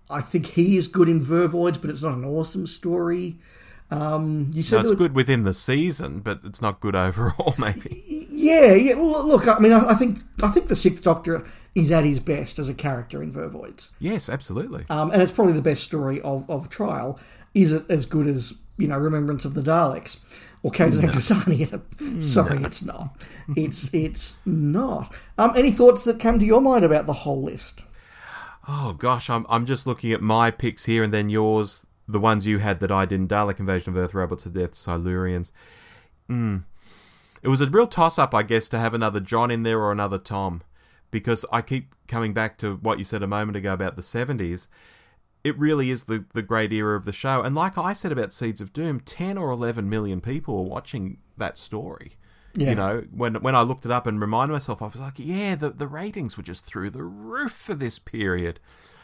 I 0.10 0.22
think 0.22 0.46
he 0.48 0.78
is 0.78 0.88
good 0.88 1.10
in 1.10 1.20
Vervoids, 1.20 1.80
but 1.82 1.90
it's 1.90 2.04
not 2.04 2.14
an 2.14 2.26
awesome 2.26 2.68
story. 2.68 3.38
Um, 3.92 4.50
you 4.54 4.64
said 4.64 4.78
No, 4.78 4.82
it's 4.82 4.90
were- 4.92 4.98
good 4.98 5.14
within 5.14 5.44
the 5.44 5.54
season, 5.54 6.20
but 6.20 6.40
it's 6.44 6.62
not 6.62 6.80
good 6.80 6.96
overall, 6.96 7.54
maybe. 7.60 8.28
yeah, 8.32 8.74
yeah. 8.74 8.96
Look, 8.96 9.48
I 9.48 9.60
mean, 9.60 9.72
I, 9.72 9.92
I 9.92 9.94
think 9.96 10.20
I 10.44 10.50
think 10.50 10.68
the 10.68 10.76
Sixth 10.76 11.04
Doctor 11.04 11.44
is 11.76 11.92
at 11.92 12.06
his 12.06 12.20
best 12.20 12.58
as 12.58 12.70
a 12.70 12.74
character 12.74 13.22
in 13.22 13.32
Vervoids. 13.32 13.92
Yes, 14.00 14.30
absolutely. 14.30 14.86
um, 14.90 15.12
and 15.12 15.22
it's 15.22 15.32
probably 15.32 15.54
the 15.54 15.62
best 15.62 15.84
story 15.84 16.22
of, 16.22 16.50
of 16.50 16.70
Trial. 16.70 17.20
Is 17.54 17.74
it 17.74 17.84
as 17.90 18.06
good 18.06 18.28
as 18.28 18.62
you 18.78 18.88
know 18.88 18.98
Remembrance 18.98 19.46
of 19.46 19.54
the 19.54 19.62
Daleks 19.62 20.54
or 20.64 20.72
Caves 20.72 20.98
of 20.98 21.04
Androzani? 21.04 22.24
Sorry, 22.24 22.64
it's 22.64 22.84
not. 22.84 23.10
It's 23.56 23.94
it's 23.94 24.46
not. 24.46 25.14
Um, 25.38 25.52
any 25.56 25.72
thoughts 25.72 26.06
that 26.06 26.20
come 26.20 26.40
to 26.40 26.46
your 26.46 26.62
mind 26.62 26.84
about 26.84 27.06
the 27.06 27.14
whole 27.14 27.42
list? 27.42 27.84
Oh 28.68 28.94
gosh, 28.94 29.30
I'm 29.30 29.46
I'm 29.50 29.66
just 29.66 29.86
looking 29.86 30.12
at 30.12 30.22
my 30.22 30.52
picks 30.52 30.86
here 30.86 31.04
and 31.04 31.14
then 31.14 31.30
yours, 31.30 31.86
the 32.08 32.20
ones 32.20 32.48
you 32.48 32.60
had 32.60 32.80
that 32.80 32.92
I 32.92 33.06
didn't. 33.06 33.30
Dalek 33.30 33.60
Invasion 33.60 33.94
of 33.94 33.98
Earth, 33.98 34.14
Robots 34.14 34.46
of 34.46 34.54
Death, 34.54 34.72
Silurians. 34.72 35.52
Mm. 36.30 36.64
It 37.44 37.48
was 37.48 37.62
a 37.62 37.70
real 37.70 37.86
toss 37.86 38.18
up, 38.18 38.34
I 38.34 38.42
guess, 38.42 38.68
to 38.70 38.80
have 38.80 38.96
another 38.96 39.20
John 39.20 39.52
in 39.52 39.62
there 39.62 39.80
or 39.80 39.92
another 39.92 40.18
Tom, 40.18 40.64
because 41.16 41.46
I 41.50 41.62
keep 41.62 41.96
coming 42.10 42.34
back 42.34 42.58
to 42.58 42.76
what 42.76 43.00
you 43.00 43.06
said 43.06 43.24
a 43.24 43.28
moment 43.28 43.56
ago 43.56 43.72
about 43.72 43.96
the 43.96 44.02
70s. 44.02 44.68
It 45.46 45.58
really 45.58 45.90
is 45.90 46.04
the, 46.04 46.26
the 46.34 46.42
great 46.42 46.74
era 46.74 46.98
of 46.98 47.06
the 47.06 47.14
show. 47.14 47.42
And 47.42 47.56
like 47.56 47.78
I 47.78 47.94
said 47.94 48.12
about 48.12 48.34
Seeds 48.34 48.60
of 48.60 48.74
Doom, 48.74 49.00
10 49.00 49.38
or 49.38 49.50
11 49.50 49.90
million 49.90 50.20
people 50.20 50.58
were 50.58 50.70
watching 50.70 51.20
that 51.38 51.58
story. 51.58 52.18
Yeah. 52.54 52.72
You 52.72 52.76
know, 52.76 53.04
when 53.12 53.36
when 53.36 53.56
I 53.56 53.62
looked 53.62 53.86
it 53.86 53.92
up 53.92 54.06
and 54.06 54.20
reminded 54.20 54.52
myself, 54.52 54.82
I 54.82 54.88
was 54.88 55.00
like, 55.00 55.14
yeah, 55.16 55.56
the, 55.56 55.70
the 55.70 55.88
ratings 55.88 56.36
were 56.36 56.44
just 56.44 56.66
through 56.66 56.90
the 56.90 57.04
roof 57.04 57.54
for 57.54 57.76
this 57.76 57.98
period. 57.98 58.60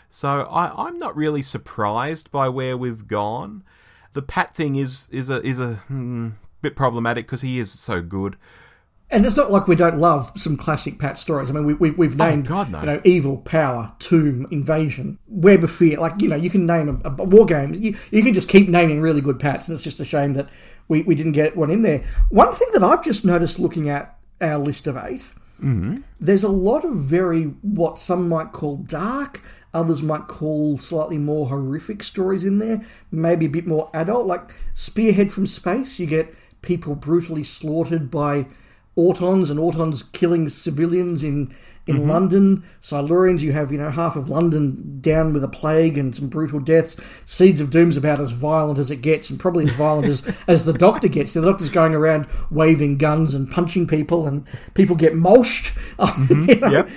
So 0.10 0.50
I, 0.51 0.88
I'm 0.88 0.98
not 0.98 1.15
really 1.15 1.41
surprised 1.41 2.30
by 2.30 2.50
where 2.50 2.75
we've 2.75 3.08
gone. 3.08 3.63
The 4.12 4.22
Pat 4.22 4.53
thing 4.53 4.75
is 4.75 5.08
is 5.13 5.30
a 5.30 5.41
is 5.44 5.62
a 5.62 5.75
hmm, 5.75 6.32
bit 6.62 6.75
problematic 6.75 7.25
because 7.25 7.41
he 7.41 7.58
is 7.58 7.72
so 7.72 8.01
good. 8.01 8.36
And 9.12 9.25
it's 9.25 9.36
not 9.36 9.51
like 9.51 9.68
we 9.68 9.75
don't 9.75 9.98
love 9.98 10.32
some 10.38 10.56
classic 10.56 10.98
Pat 10.98 11.18
stories. 11.18 11.50
I 11.50 11.53
mean, 11.53 11.65
we, 11.65 11.74
we, 11.74 11.91
we've 11.91 12.20
oh, 12.20 12.30
named, 12.30 12.48
Oh, 12.48 12.50
God, 12.50 12.72
no. 12.72 12.80
you 12.80 12.86
know, 12.86 13.01
Evil, 13.03 13.38
Power, 13.38 13.94
Tomb, 14.00 14.48
Invasion, 14.51 15.20
Web 15.27 15.65
of 15.65 15.72
Fear. 15.72 16.00
Like, 16.00 16.22
you 16.22 16.30
know, 16.30 16.38
you 16.38 16.50
can 16.50 16.65
name 16.65 16.88
a, 16.88 17.10
a 17.10 17.25
war 17.25 17.46
game. 17.46 17.74
You, 17.74 17.96
you 18.10 18.24
can 18.24 18.34
just 18.34 18.48
keep 18.48 18.70
naming 18.70 19.01
really 19.01 19.20
good 19.20 19.38
Pats, 19.38 19.68
and 19.68 19.75
it's 19.75 19.84
just 19.84 20.00
a 20.00 20.06
shame 20.06 20.34
that 20.34 20.48
we, 20.88 21.03
we 21.03 21.15
didn't 21.15 21.34
get 21.34 21.58
one 21.58 21.72
in 21.72 21.82
there. 21.82 22.03
One 22.30 22.53
thing 22.53 22.70
that 22.74 22.84
I've 22.84 23.03
just 23.03 23.25
noticed 23.25 23.60
looking 23.60 23.89
at 23.89 24.18
our 24.39 24.58
list 24.58 24.88
of 24.88 24.98
8 24.98 25.03
mm-hmm. 25.03 25.98
there's 26.20 26.44
a 26.44 26.50
lot 26.50 26.84
of 26.84 26.96
very, 26.96 27.44
what 27.62 28.00
some 28.00 28.27
might 28.27 28.53
call 28.53 28.77
dark, 28.77 29.41
others 29.74 30.01
might 30.01 30.27
call 30.27 30.77
slightly 30.77 31.18
more 31.18 31.48
horrific 31.48 32.01
stories 32.01 32.46
in 32.46 32.60
there, 32.60 32.82
maybe 33.12 33.46
a 33.46 33.50
bit 33.50 33.68
more 33.68 33.89
adult. 33.94 34.25
Like 34.25 34.51
Spearhead 34.74 35.32
from 35.32 35.48
Space, 35.48 36.00
you 36.00 36.08
get 36.08 36.34
people 36.62 36.96
brutally 36.96 37.44
slaughtered 37.44 38.10
by 38.10 38.48
Autons 38.98 39.50
and 39.50 39.60
Autons 39.60 40.12
killing 40.12 40.50
civilians 40.50 41.24
in 41.24 41.53
in 41.88 42.07
London. 42.07 42.63
Silurians, 42.79 43.41
you 43.41 43.51
have 43.53 43.71
you 43.71 43.77
know 43.77 43.89
half 43.89 44.15
of 44.15 44.29
London 44.29 45.00
down 45.01 45.33
with 45.33 45.43
a 45.43 45.48
plague 45.48 45.98
and 45.98 46.13
some 46.15 46.27
brutal 46.29 46.60
deaths. 46.60 47.24
Seeds 47.25 47.62
of 47.62 47.69
Doom's 47.71 47.98
about 47.98 48.19
as 48.19 48.31
violent 48.33 48.77
as 48.79 48.91
it 48.91 49.01
gets, 49.01 49.29
and 49.29 49.39
probably 49.39 49.65
as 49.65 49.74
violent 49.75 50.07
as 50.07 50.43
as 50.48 50.65
the 50.65 50.74
Doctor 50.74 51.07
gets. 51.07 51.33
The 51.33 51.41
Doctor's 51.41 51.69
going 51.69 51.95
around 51.95 52.27
waving 52.51 52.98
guns 52.98 53.33
and 53.33 53.50
punching 53.50 53.88
people, 53.88 54.27
and 54.27 54.48
people 54.74 54.95
get 54.95 55.15
mulched. 55.15 55.77
You 56.19 56.55
know, 56.60 56.71
Yep. 56.71 56.89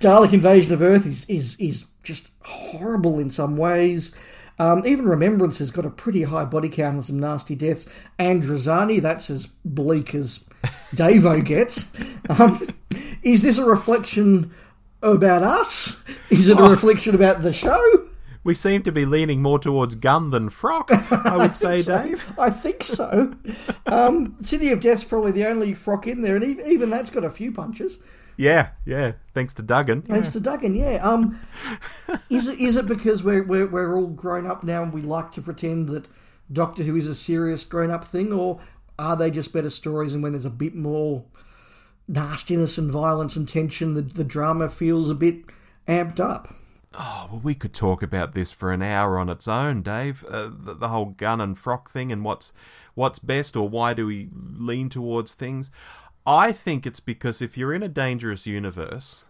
Dalek 0.00 0.32
Invasion 0.32 0.72
of 0.74 0.82
Earth 0.82 1.06
is 1.06 1.24
is 1.28 1.58
is 1.60 1.90
just 2.04 2.30
horrible 2.42 3.18
in 3.18 3.30
some 3.30 3.56
ways. 3.56 4.14
Um, 4.58 4.86
even 4.86 5.06
Remembrance 5.06 5.58
has 5.58 5.72
got 5.72 5.84
a 5.86 5.90
pretty 5.90 6.22
high 6.22 6.44
body 6.44 6.68
count 6.68 6.94
and 6.94 7.04
some 7.04 7.18
nasty 7.18 7.56
deaths. 7.56 8.06
Androzani, 8.20 9.00
that's 9.02 9.28
as 9.30 9.46
bleak 9.46 10.14
as 10.14 10.46
Davo 10.94 11.44
gets. 11.44 12.18
Um, 12.28 12.58
is 13.22 13.42
this 13.42 13.58
a 13.58 13.64
reflection 13.64 14.50
about 15.02 15.42
us? 15.42 16.04
Is 16.30 16.48
it 16.48 16.58
a 16.58 16.62
reflection 16.62 17.14
about 17.14 17.42
the 17.42 17.52
show? 17.52 17.82
We 18.44 18.54
seem 18.54 18.82
to 18.82 18.92
be 18.92 19.06
leaning 19.06 19.40
more 19.40 19.58
towards 19.58 19.94
gun 19.94 20.28
than 20.30 20.50
frock, 20.50 20.90
I 21.24 21.38
would 21.38 21.54
say, 21.54 21.78
So, 21.80 22.02
Dave. 22.02 22.38
I 22.38 22.50
think 22.50 22.82
so. 22.82 23.32
Um, 23.86 24.36
City 24.42 24.70
of 24.70 24.80
Death's 24.80 25.02
probably 25.02 25.32
the 25.32 25.46
only 25.46 25.72
frock 25.72 26.06
in 26.06 26.20
there, 26.20 26.36
and 26.36 26.44
even, 26.44 26.90
that's 26.90 27.08
got 27.08 27.24
a 27.24 27.30
few 27.30 27.52
punches. 27.52 28.00
Yeah, 28.36 28.70
yeah. 28.84 29.12
Thanks 29.32 29.54
to 29.54 29.62
Duggan. 29.62 30.02
Thanks 30.02 30.30
to 30.30 30.40
Duggan, 30.40 30.74
yeah. 30.74 30.98
Um, 31.02 31.38
is 32.28 32.48
it 32.48 32.58
is 32.58 32.76
it 32.76 32.86
because 32.88 33.22
we're, 33.22 33.44
we're 33.44 33.66
we're 33.66 33.96
all 33.96 34.08
grown 34.08 34.44
up 34.46 34.64
now 34.64 34.82
and 34.82 34.92
we 34.92 35.02
like 35.02 35.30
to 35.32 35.40
pretend 35.40 35.88
that 35.90 36.08
Doctor 36.52 36.82
Who 36.82 36.96
is 36.96 37.06
a 37.08 37.14
serious 37.14 37.64
grown 37.64 37.92
up 37.92 38.04
thing, 38.04 38.32
or 38.32 38.58
are 38.98 39.16
they 39.16 39.30
just 39.30 39.52
better 39.52 39.70
stories? 39.70 40.14
And 40.14 40.22
when 40.22 40.32
there's 40.32 40.44
a 40.44 40.50
bit 40.50 40.74
more 40.74 41.24
nastiness 42.06 42.78
and 42.78 42.90
violence 42.90 43.36
and 43.36 43.48
tension, 43.48 43.94
the 43.94 44.02
the 44.02 44.24
drama 44.24 44.68
feels 44.68 45.10
a 45.10 45.14
bit 45.14 45.44
amped 45.86 46.20
up. 46.20 46.54
Oh, 46.96 47.28
well, 47.30 47.40
we 47.42 47.56
could 47.56 47.74
talk 47.74 48.02
about 48.02 48.34
this 48.34 48.52
for 48.52 48.72
an 48.72 48.82
hour 48.82 49.18
on 49.18 49.28
its 49.28 49.48
own, 49.48 49.82
Dave. 49.82 50.24
Uh, 50.28 50.48
the, 50.48 50.74
the 50.74 50.88
whole 50.88 51.06
gun 51.06 51.40
and 51.40 51.58
frock 51.58 51.90
thing, 51.90 52.12
and 52.12 52.24
what's 52.24 52.52
what's 52.94 53.18
best, 53.18 53.56
or 53.56 53.68
why 53.68 53.94
do 53.94 54.06
we 54.06 54.28
lean 54.32 54.88
towards 54.88 55.34
things? 55.34 55.70
I 56.26 56.52
think 56.52 56.86
it's 56.86 57.00
because 57.00 57.42
if 57.42 57.58
you're 57.58 57.74
in 57.74 57.82
a 57.82 57.88
dangerous 57.88 58.46
universe, 58.46 59.26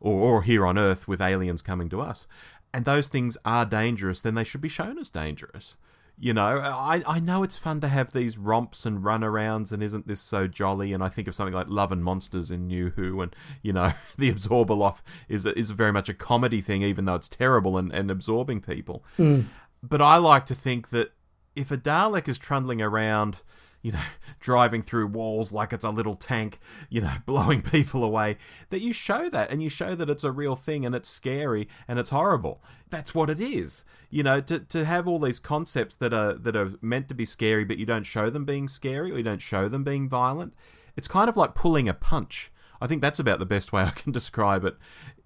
or, 0.00 0.20
or 0.20 0.42
here 0.42 0.64
on 0.64 0.78
Earth 0.78 1.08
with 1.08 1.20
aliens 1.20 1.60
coming 1.60 1.88
to 1.88 2.00
us, 2.00 2.28
and 2.72 2.84
those 2.84 3.08
things 3.08 3.36
are 3.44 3.64
dangerous, 3.64 4.20
then 4.20 4.34
they 4.34 4.44
should 4.44 4.60
be 4.60 4.68
shown 4.68 4.98
as 4.98 5.10
dangerous. 5.10 5.76
You 6.20 6.34
know, 6.34 6.60
I, 6.60 7.02
I 7.06 7.20
know 7.20 7.44
it's 7.44 7.56
fun 7.56 7.80
to 7.80 7.88
have 7.88 8.12
these 8.12 8.36
romps 8.36 8.84
and 8.84 9.04
runarounds, 9.04 9.72
and 9.72 9.82
isn't 9.82 10.08
this 10.08 10.20
so 10.20 10.48
jolly? 10.48 10.92
And 10.92 11.02
I 11.02 11.08
think 11.08 11.28
of 11.28 11.34
something 11.34 11.54
like 11.54 11.68
Love 11.68 11.92
and 11.92 12.02
Monsters 12.02 12.50
in 12.50 12.66
New 12.66 12.90
Who, 12.90 13.20
and 13.20 13.34
you 13.62 13.72
know, 13.72 13.92
the 14.18 14.32
Abzorbaloff 14.32 15.02
is 15.28 15.46
is 15.46 15.70
very 15.70 15.92
much 15.92 16.08
a 16.08 16.14
comedy 16.14 16.60
thing, 16.60 16.82
even 16.82 17.04
though 17.04 17.14
it's 17.14 17.28
terrible 17.28 17.78
and, 17.78 17.92
and 17.92 18.10
absorbing 18.10 18.60
people. 18.60 19.04
Hmm. 19.16 19.42
But 19.82 20.02
I 20.02 20.16
like 20.16 20.44
to 20.46 20.54
think 20.54 20.88
that 20.90 21.12
if 21.54 21.70
a 21.70 21.76
Dalek 21.76 22.28
is 22.28 22.38
trundling 22.38 22.82
around, 22.82 23.42
you 23.82 23.92
know, 23.92 24.00
driving 24.40 24.82
through 24.82 25.06
walls 25.06 25.52
like 25.52 25.72
it's 25.72 25.84
a 25.84 25.90
little 25.90 26.14
tank, 26.14 26.58
you 26.88 27.00
know, 27.00 27.14
blowing 27.26 27.62
people 27.62 28.04
away, 28.04 28.36
that 28.70 28.80
you 28.80 28.92
show 28.92 29.28
that 29.28 29.50
and 29.50 29.62
you 29.62 29.68
show 29.68 29.94
that 29.94 30.10
it's 30.10 30.24
a 30.24 30.32
real 30.32 30.56
thing 30.56 30.84
and 30.84 30.94
it's 30.94 31.08
scary 31.08 31.68
and 31.86 31.98
it's 31.98 32.10
horrible. 32.10 32.62
That's 32.90 33.14
what 33.14 33.30
it 33.30 33.40
is. 33.40 33.84
You 34.10 34.22
know, 34.22 34.40
to, 34.40 34.60
to 34.60 34.84
have 34.84 35.06
all 35.06 35.18
these 35.18 35.38
concepts 35.38 35.96
that 35.96 36.14
are 36.14 36.34
that 36.34 36.56
are 36.56 36.72
meant 36.80 37.08
to 37.08 37.14
be 37.14 37.24
scary, 37.24 37.64
but 37.64 37.78
you 37.78 37.86
don't 37.86 38.04
show 38.04 38.30
them 38.30 38.44
being 38.44 38.68
scary 38.68 39.12
or 39.12 39.18
you 39.18 39.22
don't 39.22 39.42
show 39.42 39.68
them 39.68 39.84
being 39.84 40.08
violent. 40.08 40.54
It's 40.96 41.08
kind 41.08 41.28
of 41.28 41.36
like 41.36 41.54
pulling 41.54 41.88
a 41.88 41.94
punch. 41.94 42.50
I 42.80 42.86
think 42.86 43.02
that's 43.02 43.18
about 43.18 43.38
the 43.38 43.46
best 43.46 43.72
way 43.72 43.82
I 43.86 43.90
can 43.90 44.12
describe 44.12 44.64
it. 44.64 44.76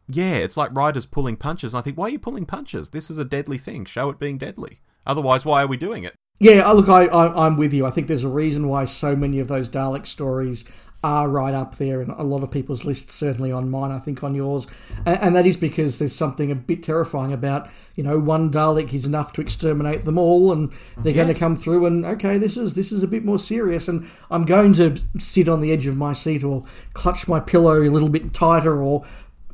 Yeah, 0.09 0.35
it's 0.35 0.57
like 0.57 0.75
riders 0.75 1.07
pulling 1.07 1.37
punches. 1.37 1.75
And 1.75 1.79
I 1.79 1.83
think, 1.83 1.97
why 1.97 2.07
are 2.07 2.11
you 2.11 2.19
pulling 2.19 2.45
punches? 2.45 2.91
This 2.91 3.11
is 3.11 3.19
a 3.19 3.25
deadly 3.25 3.59
thing. 3.59 3.85
Show 3.85 4.11
it 4.11 4.19
being 4.19 4.37
deadly. 4.37 4.81
Otherwise, 5.07 5.45
why 5.45 5.63
are 5.63 5.67
we 5.67 5.77
doing 5.77 6.05
it? 6.05 6.15
Yeah, 6.39 6.69
look, 6.71 6.89
I, 6.89 7.07
I, 7.07 7.47
I'm 7.47 7.57
with 7.57 7.73
you. 7.73 7.87
I 7.87 7.91
think 7.91 8.09
there's 8.09 8.25
a 8.25 8.29
reason 8.29 8.69
why 8.69 8.85
so 8.85 9.15
many 9.15 9.39
of 9.39 9.49
those 9.49 9.69
Dalek 9.69 10.07
stories 10.07 10.65
are 11.05 11.29
right 11.29 11.55
up 11.55 11.77
there 11.77 12.01
in 12.01 12.11
a 12.11 12.23
lot 12.23 12.43
of 12.43 12.51
people's 12.51 12.85
lists, 12.85 13.15
certainly 13.15 13.51
on 13.51 13.69
mine, 13.69 13.91
I 13.91 13.99
think 13.99 14.23
on 14.23 14.35
yours. 14.35 14.69
And, 15.05 15.19
and 15.21 15.37
that 15.37 15.47
is 15.47 15.57
because 15.57 15.99
there's 15.99 16.15
something 16.15 16.51
a 16.51 16.55
bit 16.55 16.83
terrifying 16.83 17.33
about, 17.33 17.69
you 17.97 18.05
know, 18.05 18.19
one 18.21 18.53
Dalek 18.53 18.95
is 18.95 19.05
enough 19.05 19.33
to 19.35 19.41
exterminate 19.41 20.05
them 20.05 20.17
all 20.17 20.53
and 20.53 20.73
they're 20.99 21.13
going 21.13 21.33
to 21.33 21.39
come 21.39 21.57
through 21.57 21.87
and, 21.87 22.05
okay, 22.05 22.39
this 22.39 22.57
is 22.57 22.75
this 22.75 22.93
is 22.93 23.03
a 23.03 23.09
bit 23.09 23.25
more 23.25 23.41
serious 23.41 23.89
and 23.89 24.09
I'm 24.31 24.45
going 24.45 24.75
to 24.75 24.97
sit 25.19 25.49
on 25.49 25.61
the 25.61 25.73
edge 25.73 25.87
of 25.87 25.97
my 25.97 26.13
seat 26.13 26.45
or 26.45 26.65
clutch 26.95 27.27
my 27.27 27.41
pillow 27.41 27.83
a 27.83 27.91
little 27.91 28.09
bit 28.09 28.33
tighter 28.33 28.81
or 28.83 29.05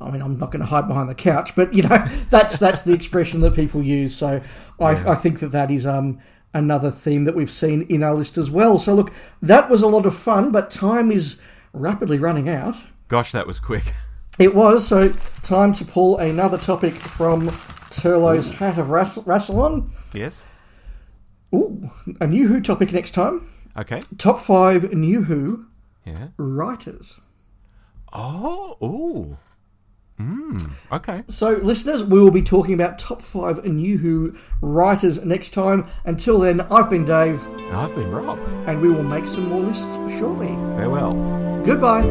I 0.00 0.10
mean, 0.10 0.22
I'm 0.22 0.38
not 0.38 0.52
going 0.52 0.60
to 0.60 0.68
hide 0.68 0.86
behind 0.86 1.08
the 1.08 1.14
couch, 1.14 1.56
but 1.56 1.72
you 1.72 1.82
know, 1.82 1.96
that's 2.30 2.58
that's 2.58 2.82
the 2.82 2.92
expression 2.92 3.40
that 3.40 3.54
people 3.54 3.82
use. 3.82 4.14
So 4.14 4.42
I, 4.78 4.90
I 5.10 5.14
think 5.14 5.40
that 5.40 5.52
that 5.52 5.70
is 5.70 5.86
um, 5.86 6.18
another 6.54 6.90
theme 6.90 7.24
that 7.24 7.34
we've 7.34 7.50
seen 7.50 7.82
in 7.82 8.02
our 8.02 8.14
list 8.14 8.38
as 8.38 8.50
well. 8.50 8.78
So 8.78 8.94
look, 8.94 9.12
that 9.42 9.68
was 9.70 9.82
a 9.82 9.86
lot 9.88 10.06
of 10.06 10.14
fun, 10.14 10.50
but 10.52 10.70
time 10.70 11.10
is 11.10 11.40
rapidly 11.72 12.18
running 12.18 12.48
out. 12.48 12.76
Gosh, 13.08 13.32
that 13.32 13.46
was 13.46 13.58
quick. 13.60 13.84
It 14.40 14.54
was 14.54 14.86
so 14.86 15.08
time 15.42 15.72
to 15.74 15.84
pull 15.84 16.16
another 16.18 16.58
topic 16.58 16.92
from 16.92 17.48
Turlo's 17.90 18.54
hat 18.54 18.78
of 18.78 18.88
Ras- 18.88 19.18
Rassilon. 19.24 19.88
Yes. 20.14 20.44
Ooh, 21.52 21.90
a 22.20 22.26
new 22.28 22.46
Who 22.46 22.60
topic 22.60 22.92
next 22.92 23.10
time. 23.12 23.48
Okay. 23.76 23.98
Top 24.16 24.38
five 24.38 24.92
new 24.94 25.24
Who 25.24 25.66
Yeah. 26.06 26.28
writers. 26.36 27.20
Oh. 28.12 28.76
Ooh. 28.80 29.38
Mm, 30.20 30.70
okay. 30.92 31.22
So, 31.28 31.52
listeners, 31.52 32.02
we 32.02 32.18
will 32.20 32.32
be 32.32 32.42
talking 32.42 32.74
about 32.74 32.98
top 32.98 33.22
five 33.22 33.64
New 33.64 33.98
Who 33.98 34.34
writers 34.60 35.24
next 35.24 35.50
time. 35.50 35.86
Until 36.04 36.40
then, 36.40 36.60
I've 36.72 36.90
been 36.90 37.04
Dave. 37.04 37.44
And 37.46 37.76
I've 37.76 37.94
been 37.94 38.10
Rob. 38.10 38.38
And 38.66 38.80
we 38.80 38.88
will 38.88 39.04
make 39.04 39.28
some 39.28 39.48
more 39.48 39.60
lists 39.60 39.96
shortly. 40.18 40.48
Farewell. 40.76 41.12
Goodbye. 41.64 42.04